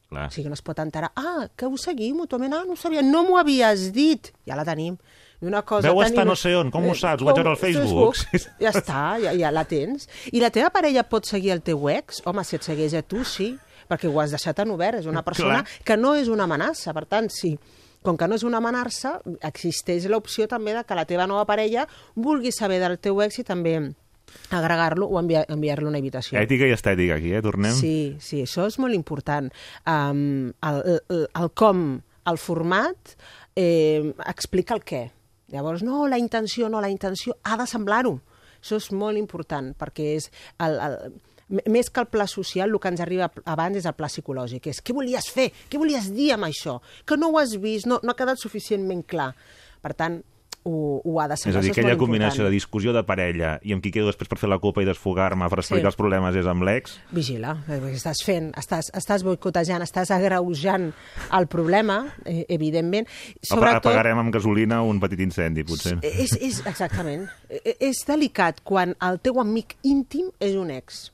[0.09, 0.29] Clar.
[0.29, 3.03] O sigui, no es pot enterar, ah, que ho seguim mútuament, ah, no ho sabia,
[3.03, 4.95] no m'ho havies dit, ja la tenim.
[5.43, 7.23] I una cosa Veu tan estar no sé on, com ho Eh, saps?
[7.23, 8.17] Ho vaig veure al Facebook.
[8.61, 10.09] Ja està, ja, ja la tens.
[10.33, 12.23] I la teva parella pot seguir el teu ex?
[12.25, 13.57] Home, si et segueix a tu, sí,
[13.91, 15.01] perquè ho has deixat en obert.
[15.03, 15.83] És una persona Clar.
[15.85, 17.59] que no és una amenaça, per tant, sí.
[18.05, 21.87] Com que no és una amenaça, existeix l'opció també de que la teva nova parella
[22.15, 23.79] vulgui saber del teu ex i també
[24.51, 26.39] agregar-lo o enviar- enviar-lo una invitació.
[26.41, 27.41] Ètica i estètica, aquí, eh?
[27.43, 27.73] Tornem.
[27.73, 29.51] Sí, sí, això és molt important.
[29.87, 33.15] Um, el, el, el com, el format,
[33.57, 35.11] eh, explica el què.
[35.55, 38.19] Llavors, no, la intenció, no, la intenció ha de semblar-ho.
[38.59, 40.31] Això és molt important, perquè és
[40.65, 40.97] el, el,
[41.71, 44.71] més que el pla social, el que ens arriba abans és el pla psicològic.
[44.73, 45.51] És què volies fer?
[45.71, 46.79] Què volies dir amb això?
[47.07, 49.31] Que no ho has vist, no, no ha quedat suficientment clar.
[49.85, 50.23] Per tant,
[50.65, 51.51] ho, ho ha de ser.
[51.53, 52.51] És a dir, aquella combinació important.
[52.51, 55.49] de discussió de parella i amb qui quedo després per fer la copa i desfogar-me
[55.53, 55.91] per explicar Sí.
[55.93, 56.99] els problemes és amb l'ex.
[57.13, 60.91] Vigila, eh, perquè estàs fent, estàs, estàs boicotejant, estàs agreujant
[61.39, 63.07] el problema, eh, evidentment.
[63.43, 63.87] Sobretot...
[63.87, 65.99] Apagarem amb gasolina un petit incendi, potser.
[66.03, 67.29] És, és, exactament.
[67.51, 71.11] Eh, És delicat quan el teu amic íntim és un ex,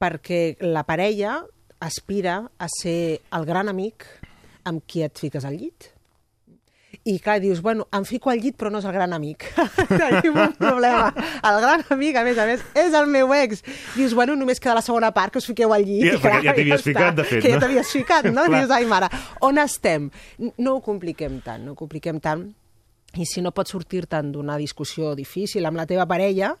[0.00, 1.42] perquè la parella
[1.80, 4.06] aspira a ser el gran amic
[4.64, 5.90] amb qui et fiques al llit.
[7.08, 9.46] I clar, dius, bueno, em fico al llit però no és el gran amic.
[9.88, 11.06] Tenim un problema.
[11.48, 13.62] El gran amic, a més a més, és el meu ex.
[13.96, 16.04] Dius, bueno, només queda la segona part que us fiqueu al llit.
[16.10, 16.90] Ja, i perquè ja t'hi havies està.
[16.92, 17.64] ficat, de fet, Que ja no?
[17.64, 18.44] t'havies ficat, no?
[18.44, 18.60] Clar.
[18.60, 19.08] Dius, ai, mare,
[19.48, 20.10] on estem?
[20.60, 22.50] No ho compliquem tant, no ho compliquem tant
[23.18, 26.52] i si no pots sortir-te'n d'una discussió difícil amb la teva parella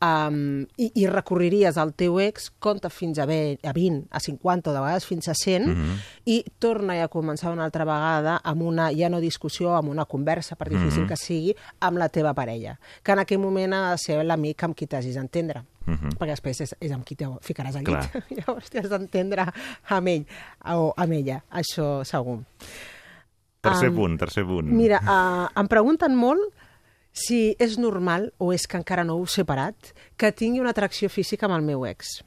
[0.00, 4.70] um, i, i recorriries al teu ex, compta fins a, ve, a 20, a 50
[4.70, 5.98] o de vegades fins a 100 Mhm.
[6.24, 10.56] i torna a començar una altra vegada amb una, ja no discussió, amb una conversa,
[10.56, 11.08] per difícil Mhm.
[11.08, 14.74] que sigui, amb la teva parella, que en aquell moment ha de ser l'amic amb
[14.74, 15.62] qui t'hagis d'entendre.
[15.86, 16.16] Mhm.
[16.18, 18.02] Perquè després és, és amb qui te ficaràs al Clar.
[18.14, 18.24] llit.
[18.46, 19.46] Llavors t'has d'entendre
[19.88, 20.26] amb ell
[20.74, 22.40] o amb ella, això segur.
[23.60, 24.70] Tercer Am, punt, tercer punt.
[24.70, 26.54] Mira, uh, em pregunten molt
[27.18, 31.10] si és normal, o és que encara no ho he separat, que tingui una atracció
[31.10, 32.20] física amb el meu ex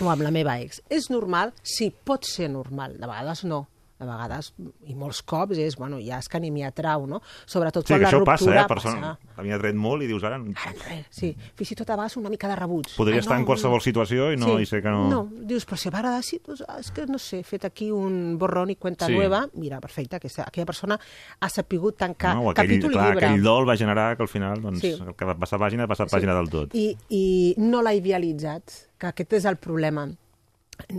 [0.00, 0.82] o amb la meva ex.
[0.92, 1.54] És normal?
[1.62, 2.98] Sí, pot ser normal.
[3.00, 3.64] De vegades no.
[4.00, 4.46] De vegades,
[4.88, 7.18] i molts cops, és, bueno, ja és que ni m'hi atrau, no?
[7.44, 8.68] Sobretot Sí, quan la això passa, ruptura eh?
[8.70, 9.10] Persona...
[9.36, 10.38] A mi ha tret molt i dius, ara...
[10.40, 11.34] Res, sí.
[11.58, 12.88] Fins i tot a vegades una mica de rebuig.
[12.96, 15.76] Podria Ai, estar en qualsevol situació i no- i sé que no- No, dius, però
[15.76, 19.04] si m'agrada així, doncs, ah, és que no sé, fet aquí un borrón i cuenta
[19.06, 19.12] Sí.
[19.14, 20.98] nueva, mira, perfecte, aquesta, aquella persona
[21.38, 23.26] ha sapigut tancar no, aquell, capítol clar, i llibre.
[23.26, 24.94] aquell dol va generar que al final, doncs, Sí.
[24.96, 26.16] el que va passar pàgina, ha passat Sí.
[26.16, 26.74] pàgina del tot.
[26.74, 28.62] I, I no l'ha idealitzat,
[28.96, 30.08] que aquest és el problema.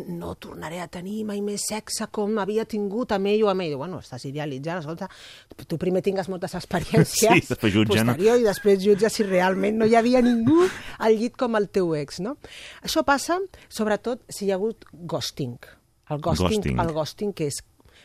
[0.08, 3.76] No tornaré a tenir mai més sexe com havia tingut amb ell o amb ell.
[3.80, 5.10] Bueno, estàs idealitzant, escolta,
[5.68, 8.14] tu primer tingues moltes experiències Sí, després jutja, no?
[8.14, 10.64] posterior i després jutja si realment no hi havia ningú
[11.00, 12.38] al llit com el teu ex, no?
[12.84, 15.58] Això passa, sobretot, si hi ha hagut ghosting.
[16.12, 16.80] El ghosting, Ghosting.
[16.84, 17.62] el ghosting que és,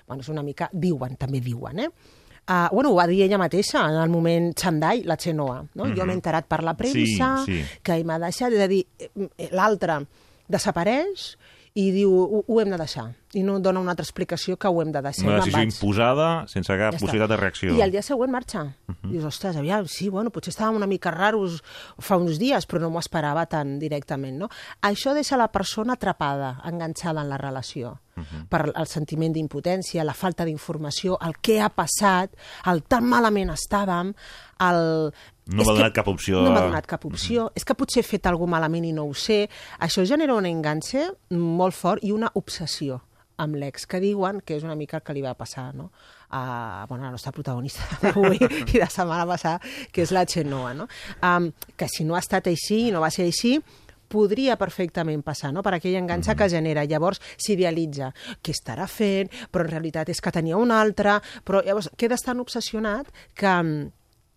[0.06, 1.90] bueno, és una mica, diuen, també diuen, eh?
[2.46, 5.64] Uh, bueno, ho va dir ella mateixa en el moment Chandai, la Xenoa.
[5.74, 5.84] No?
[5.88, 5.96] Mhm.
[5.98, 7.80] Jo m'he enterat per la premsa, Sí, sí.
[7.82, 9.96] que m'ha deixat, és a dir, eh, l'altre
[10.46, 11.24] desapareix
[11.76, 13.10] i diu ho, ho hem de deixar.
[13.36, 15.26] I no dona una altra explicació que ho hem de deixar.
[15.28, 17.02] Una decisió imposada sense cap Ja està.
[17.02, 17.74] possibilitat de reacció.
[17.76, 18.62] I al dia següent marxa.
[18.88, 19.10] Uh -huh.
[19.10, 21.62] Dius, ostres, aviam, sí, bueno, potser estàvem una mica raros
[21.98, 24.48] fa uns dies, però no m'ho esperava tan directament, no?
[24.80, 28.48] Això deixa la persona atrapada, enganxada en la relació, uh -huh.
[28.48, 32.30] per el sentiment d'impotència, la falta d'informació, el què ha passat,
[32.64, 34.14] el tan malament estàvem,
[34.60, 35.12] el...
[35.46, 37.50] No m'ha donat cap opció No m'ha donat cap opció.
[37.54, 39.44] És que potser he fet alguna malament i no ho sé.
[39.78, 43.00] Això genera un enganxe molt fort i una obsessió
[43.36, 45.90] amb l'ex, que diuen que és una mica el que li va passar no?
[46.30, 49.60] a, bueno, a la nostra protagonista d'avui i de setmana passada,
[49.92, 50.72] que és la Xenoa.
[50.74, 50.88] No?
[51.20, 53.58] Um, que si no ha estat així, no va ser així,
[54.08, 55.62] podria perfectament passar, no?
[55.66, 56.86] per aquell enganxa que genera.
[56.86, 61.90] Llavors s'idealitza què estarà fent, però en realitat és que tenia un altre, però llavors
[61.98, 63.90] quedes tan obsessionat que, mm,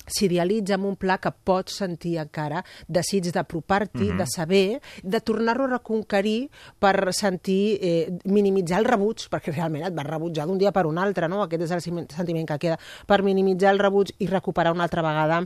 [0.09, 4.17] s'idealitza amb un pla que pots sentir encara desig d'apropar-t'hi, Mhm.
[4.17, 6.49] de saber, de tornar-lo a reconquerir
[6.79, 10.97] per sentir, eh, minimitzar el rebuig, perquè realment et vas rebutjar d'un dia per un
[10.97, 11.43] altre, no?
[11.43, 15.01] Aquest és el sentiment- sentiment que queda, per minimitzar el rebuig i recuperar una altra
[15.01, 15.45] vegada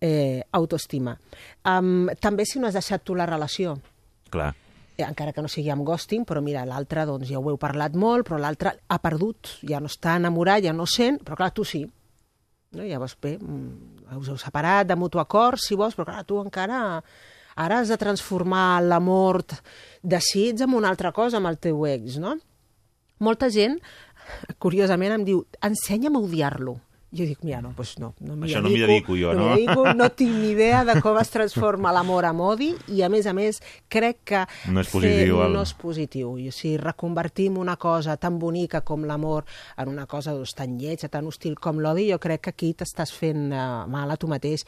[0.00, 1.18] eh, autoestima.
[1.64, 3.78] Um, també si no has deixat tu la relació,
[4.28, 4.54] Clar.
[4.98, 7.94] eh, encara que no sigui amb ghosting, però mira, l'altre doncs ja ho heu parlat
[7.94, 11.64] molt, però l'altre ha perdut, ja no està enamorat, ja no sent, però clar, tu
[11.64, 11.86] sí.
[12.76, 12.84] No?
[12.84, 17.02] Llavors, bé, mm, us heu separat de mutu acord, si vols, però clar, tu encara
[17.56, 19.40] ara has de transformar l'amor
[20.02, 22.36] desig en una altra cosa amb el teu ex, no?
[23.24, 23.78] Molta gent,
[24.60, 26.76] curiosament, em diu, ensenya'm a odiar-lo.
[27.14, 28.08] Jo dic, mira, no, doncs no.
[28.20, 29.52] no Això no m'hi dedico jo, no?
[29.54, 33.08] m'hi dedico, no tinc ni idea de com es transforma l'amor en odi i, a
[33.08, 34.40] més a més, crec que
[34.74, 36.32] No és positiu, fer, el- no és positiu.
[36.42, 39.46] I, o sigui, reconvertim una cosa tan bonica com l'amor
[39.78, 43.14] en una cosa doncs, tan lletja, tan hostil com l'odi, jo crec que aquí t'estàs
[43.14, 44.66] fent uh, mal a tu mateix.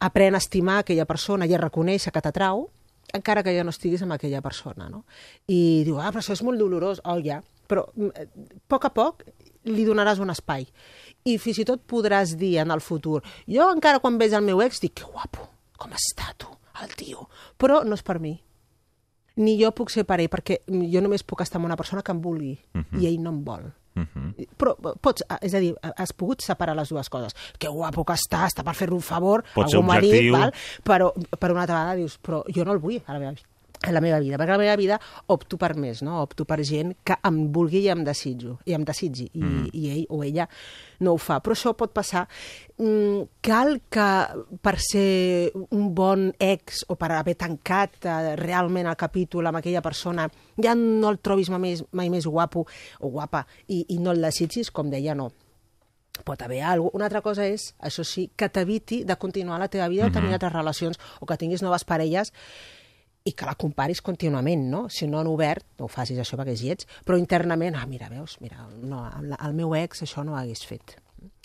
[0.00, 2.70] Aprèn a estimar aquella persona i a reconèixer que t'atrau,
[3.14, 5.04] encara que ja no estiguis amb aquella persona, no?
[5.46, 7.04] I diu, ah, però això és molt dolorós.
[7.04, 7.42] Oh, ja.
[7.68, 9.22] Però mm, eh, a poc a poc
[9.64, 10.66] li donaràs un espai.
[11.24, 14.60] I fins i tot podràs dir en el futur, jo encara quan veig el meu
[14.60, 15.46] ex dic, que guapo,
[15.80, 16.50] com està tu,
[16.82, 18.34] el tio, però no és per mi.
[19.36, 22.12] Ni jo puc ser per ell, perquè jo només puc estar amb una persona que
[22.12, 23.00] em vulgui, Mhm.
[23.00, 23.72] i ell no em vol.
[23.94, 24.34] Mhm.
[24.58, 27.34] Però pots, és a dir, has pogut separar les dues coses.
[27.58, 30.52] Que guapo que està, està per fer-lo un favor, Pot algú m'ha dit, val?
[30.84, 33.42] però per una altra vegada dius, però jo no el vull a la meva vida
[33.88, 36.20] a la meva vida, perquè a la meva vida opto per més, no?
[36.22, 39.68] opto per gent que em vulgui i em desitjo, i em desitgi, i, Mm.
[39.72, 40.48] i ell o ella
[41.00, 41.40] no ho fa.
[41.42, 42.26] Però això pot passar.
[42.78, 44.08] Mm, cal que
[44.62, 49.82] per ser un bon ex o per haver tancat eh, realment el capítol amb aquella
[49.82, 50.28] persona
[50.62, 52.66] ja no el trobis mai més, mai més guapo
[53.00, 55.30] o guapa i, i no el desitgis, com deia, no
[56.24, 56.96] pot haver alguna cosa.
[56.96, 60.10] Una altra cosa és, això sí, que t'eviti de continuar la teva vida Mhm.
[60.10, 62.32] o tenir altres relacions o que tinguis noves parelles
[63.24, 64.82] i que la comparis contínuament, no?
[64.92, 68.10] Si no en obert, no ho facis això perquè és lleig, però internament, ah, mira,
[68.12, 70.98] veus, mira, no, el, meu ex això no ho hagués fet.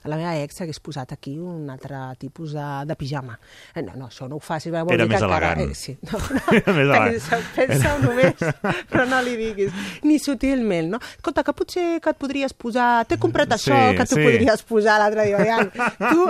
[0.07, 3.33] La meva ex hagués posat aquí un altre tipus de, de pijama.
[3.75, 4.71] Eh, No, no, això no ho facis.
[4.71, 5.49] Vol Era dir més que encara...
[5.53, 5.71] elegant.
[5.71, 6.19] Eh, sí, no,
[6.59, 6.93] Era més no.
[6.93, 7.15] elegant.
[7.15, 8.45] pensa, pensa només,
[8.91, 9.71] però no li diguis.
[10.07, 10.99] Ni sutilment, no?
[11.17, 13.05] Escolta, que potser que et podries posar...
[13.07, 14.23] T'he comprat Sí, això que tu sí.
[14.27, 15.63] podries posar l'altre dia.
[15.99, 16.29] Tu,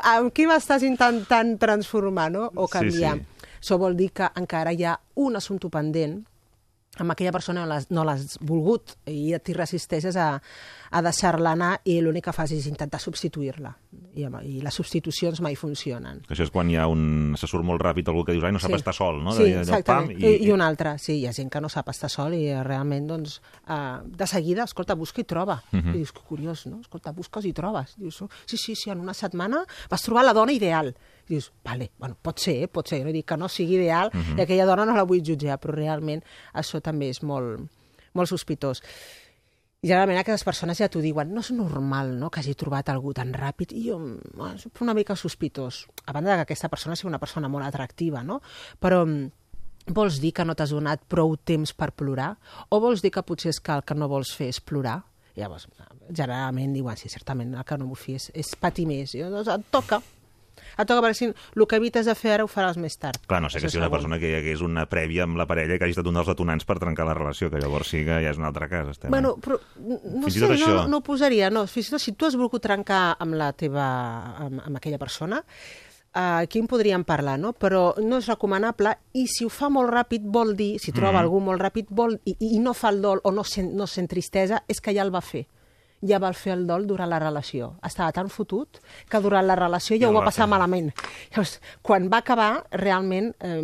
[0.00, 2.50] amb qui m'estàs intentant transformar, no?
[2.56, 3.16] O Sí, canviar.
[3.20, 3.36] sí.
[3.60, 6.20] Això vol dir que encara hi ha un assumpte pendent
[6.98, 8.04] amb aquella persona no l'has no
[8.40, 10.40] volgut i t'hi resisteixes a,
[10.90, 13.70] a deixar-la anar i l'únic que fas és intentar substituir-la.
[14.18, 16.18] I, I les substitucions mai funcionen.
[16.26, 17.36] Que això és quan hi ha un...
[17.38, 18.80] se surt molt ràpid algú que dius, ai, no sap Sí.
[18.80, 19.30] estar sol, no?
[19.36, 20.18] Sí, D'allò, exactament.
[20.18, 22.42] pam, I, I un altre, sí, hi ha gent que no sap estar sol i
[22.66, 23.36] realment, doncs,
[23.68, 25.60] eh, de seguida, escolta, busca i troba.
[25.70, 25.94] Mhm.
[25.94, 26.80] I dius, que curiós, no?
[26.80, 27.94] Escolta, busques i trobes.
[27.96, 30.94] Dius, oh, sí, sí, sí, en una setmana vas trobar la dona ideal.
[31.28, 34.10] I dius, vale, bueno, pot ser, eh, pot ser, no dic que no sigui ideal
[34.12, 34.38] Mhm.
[34.38, 37.60] i aquella dona no la vull jutjar, però realment això també és molt,
[38.12, 38.82] molt sospitós.
[39.80, 43.30] Generalment aquestes persones ja t'ho diuen, no és normal no, que hagi trobat algú tan
[43.32, 47.20] ràpid, i jo mm, és una mica sospitós, a banda que aquesta persona sigui una
[47.22, 48.42] persona molt atractiva, no?
[48.76, 52.34] però mm, vols dir que no t'has donat prou temps per plorar?
[52.68, 54.98] O vols dir que potser és que el que no vols fer és plorar?
[55.40, 55.64] Llavors,
[56.10, 59.16] generalment diuen, sí, certament, el que no vull fer és, és patir més.
[59.16, 60.02] I, doncs et toca,
[60.78, 63.20] et toca, perquè si el que evites de fer ara ho faràs més tard.
[63.26, 65.76] Clar, no sé que si una persona que hi hagués una prèvia amb la parella
[65.78, 68.30] que hagi estat un dels detonants per trencar la relació, que llavors sí que ja
[68.30, 68.88] és un altre cas.
[68.88, 69.10] Estem...
[69.10, 70.88] Bueno, però no Fins sé, no, això.
[70.88, 71.66] no ho posaria, no.
[71.66, 73.86] Fins i tot si tu has volgut trencar amb la teva,
[74.46, 75.42] amb, amb aquella persona,
[76.14, 77.52] eh, aquí en podríem parlar, no?
[77.52, 81.20] Però no és recomanable i si ho fa molt ràpid vol dir, si troba Mhm.
[81.24, 84.08] algú molt ràpid vol, i, i no fa el dol o no sent, no sent
[84.08, 85.46] tristesa, és que ja el va fer
[86.06, 87.74] ja va fer el dol durant la relació.
[87.86, 88.80] Estava tan fotut
[89.10, 90.92] que durant la relació ja, Ja ho va passar malament.
[91.30, 93.60] Llavors, quan va acabar, realment eh,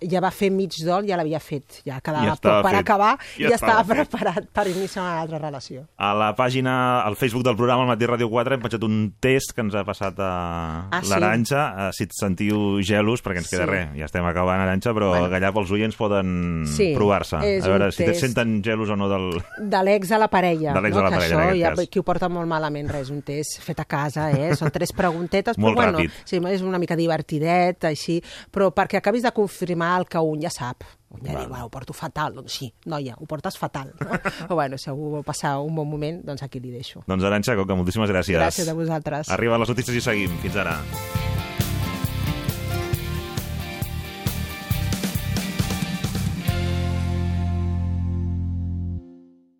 [0.00, 1.80] ja va fer mig dol, ja l'havia fet.
[1.86, 2.80] Ja quedava Ja estava per fet.
[2.80, 5.84] acabar Ja i ja estava estava preparat per iniciar una altra relació.
[5.96, 9.52] A la pàgina, al Facebook del programa, al Matí Ràdio 4, hem penjat un test
[9.54, 11.10] que ens ha passat a Ah, sí?
[11.10, 11.88] l'Aranxa.
[11.88, 13.70] Eh, Si et sentiu gelos, perquè ens queda Sí.
[13.70, 15.34] res, ja estem acabant, Aranxa, però Bueno.
[15.34, 17.36] allà pels oients poden Sí, provar-se.
[17.36, 18.14] A veure si test.
[18.22, 19.42] et senten gelos o no del...
[19.58, 20.72] De l'ex a la parella.
[20.74, 21.00] De l'ex no?
[21.00, 21.88] a la que parella, això en aquest ja, cas.
[21.88, 24.54] qui ho porta molt malament, res, un test fet a casa, eh?
[24.54, 26.10] Són tres preguntetes, Molt però bueno, ràpid.
[26.24, 28.22] sí, és una mica divertidet, així,
[28.52, 30.84] però perquè acabis de confirmar el que un ja sap.
[31.08, 31.42] Un ja Val.
[31.42, 32.34] diu, bueno, ho porto fatal.
[32.36, 33.94] Doncs sí, noia, ho portes fatal.
[34.00, 34.20] No?
[34.20, 37.04] però bueno, si algú vol passar un bon moment, doncs aquí li deixo.
[37.08, 38.36] Doncs Aranxa, Coca, moltíssimes gràcies.
[38.38, 39.32] Gràcies a vosaltres.
[39.32, 40.36] Arriben les notícies i seguim.
[40.44, 40.78] Fins ara.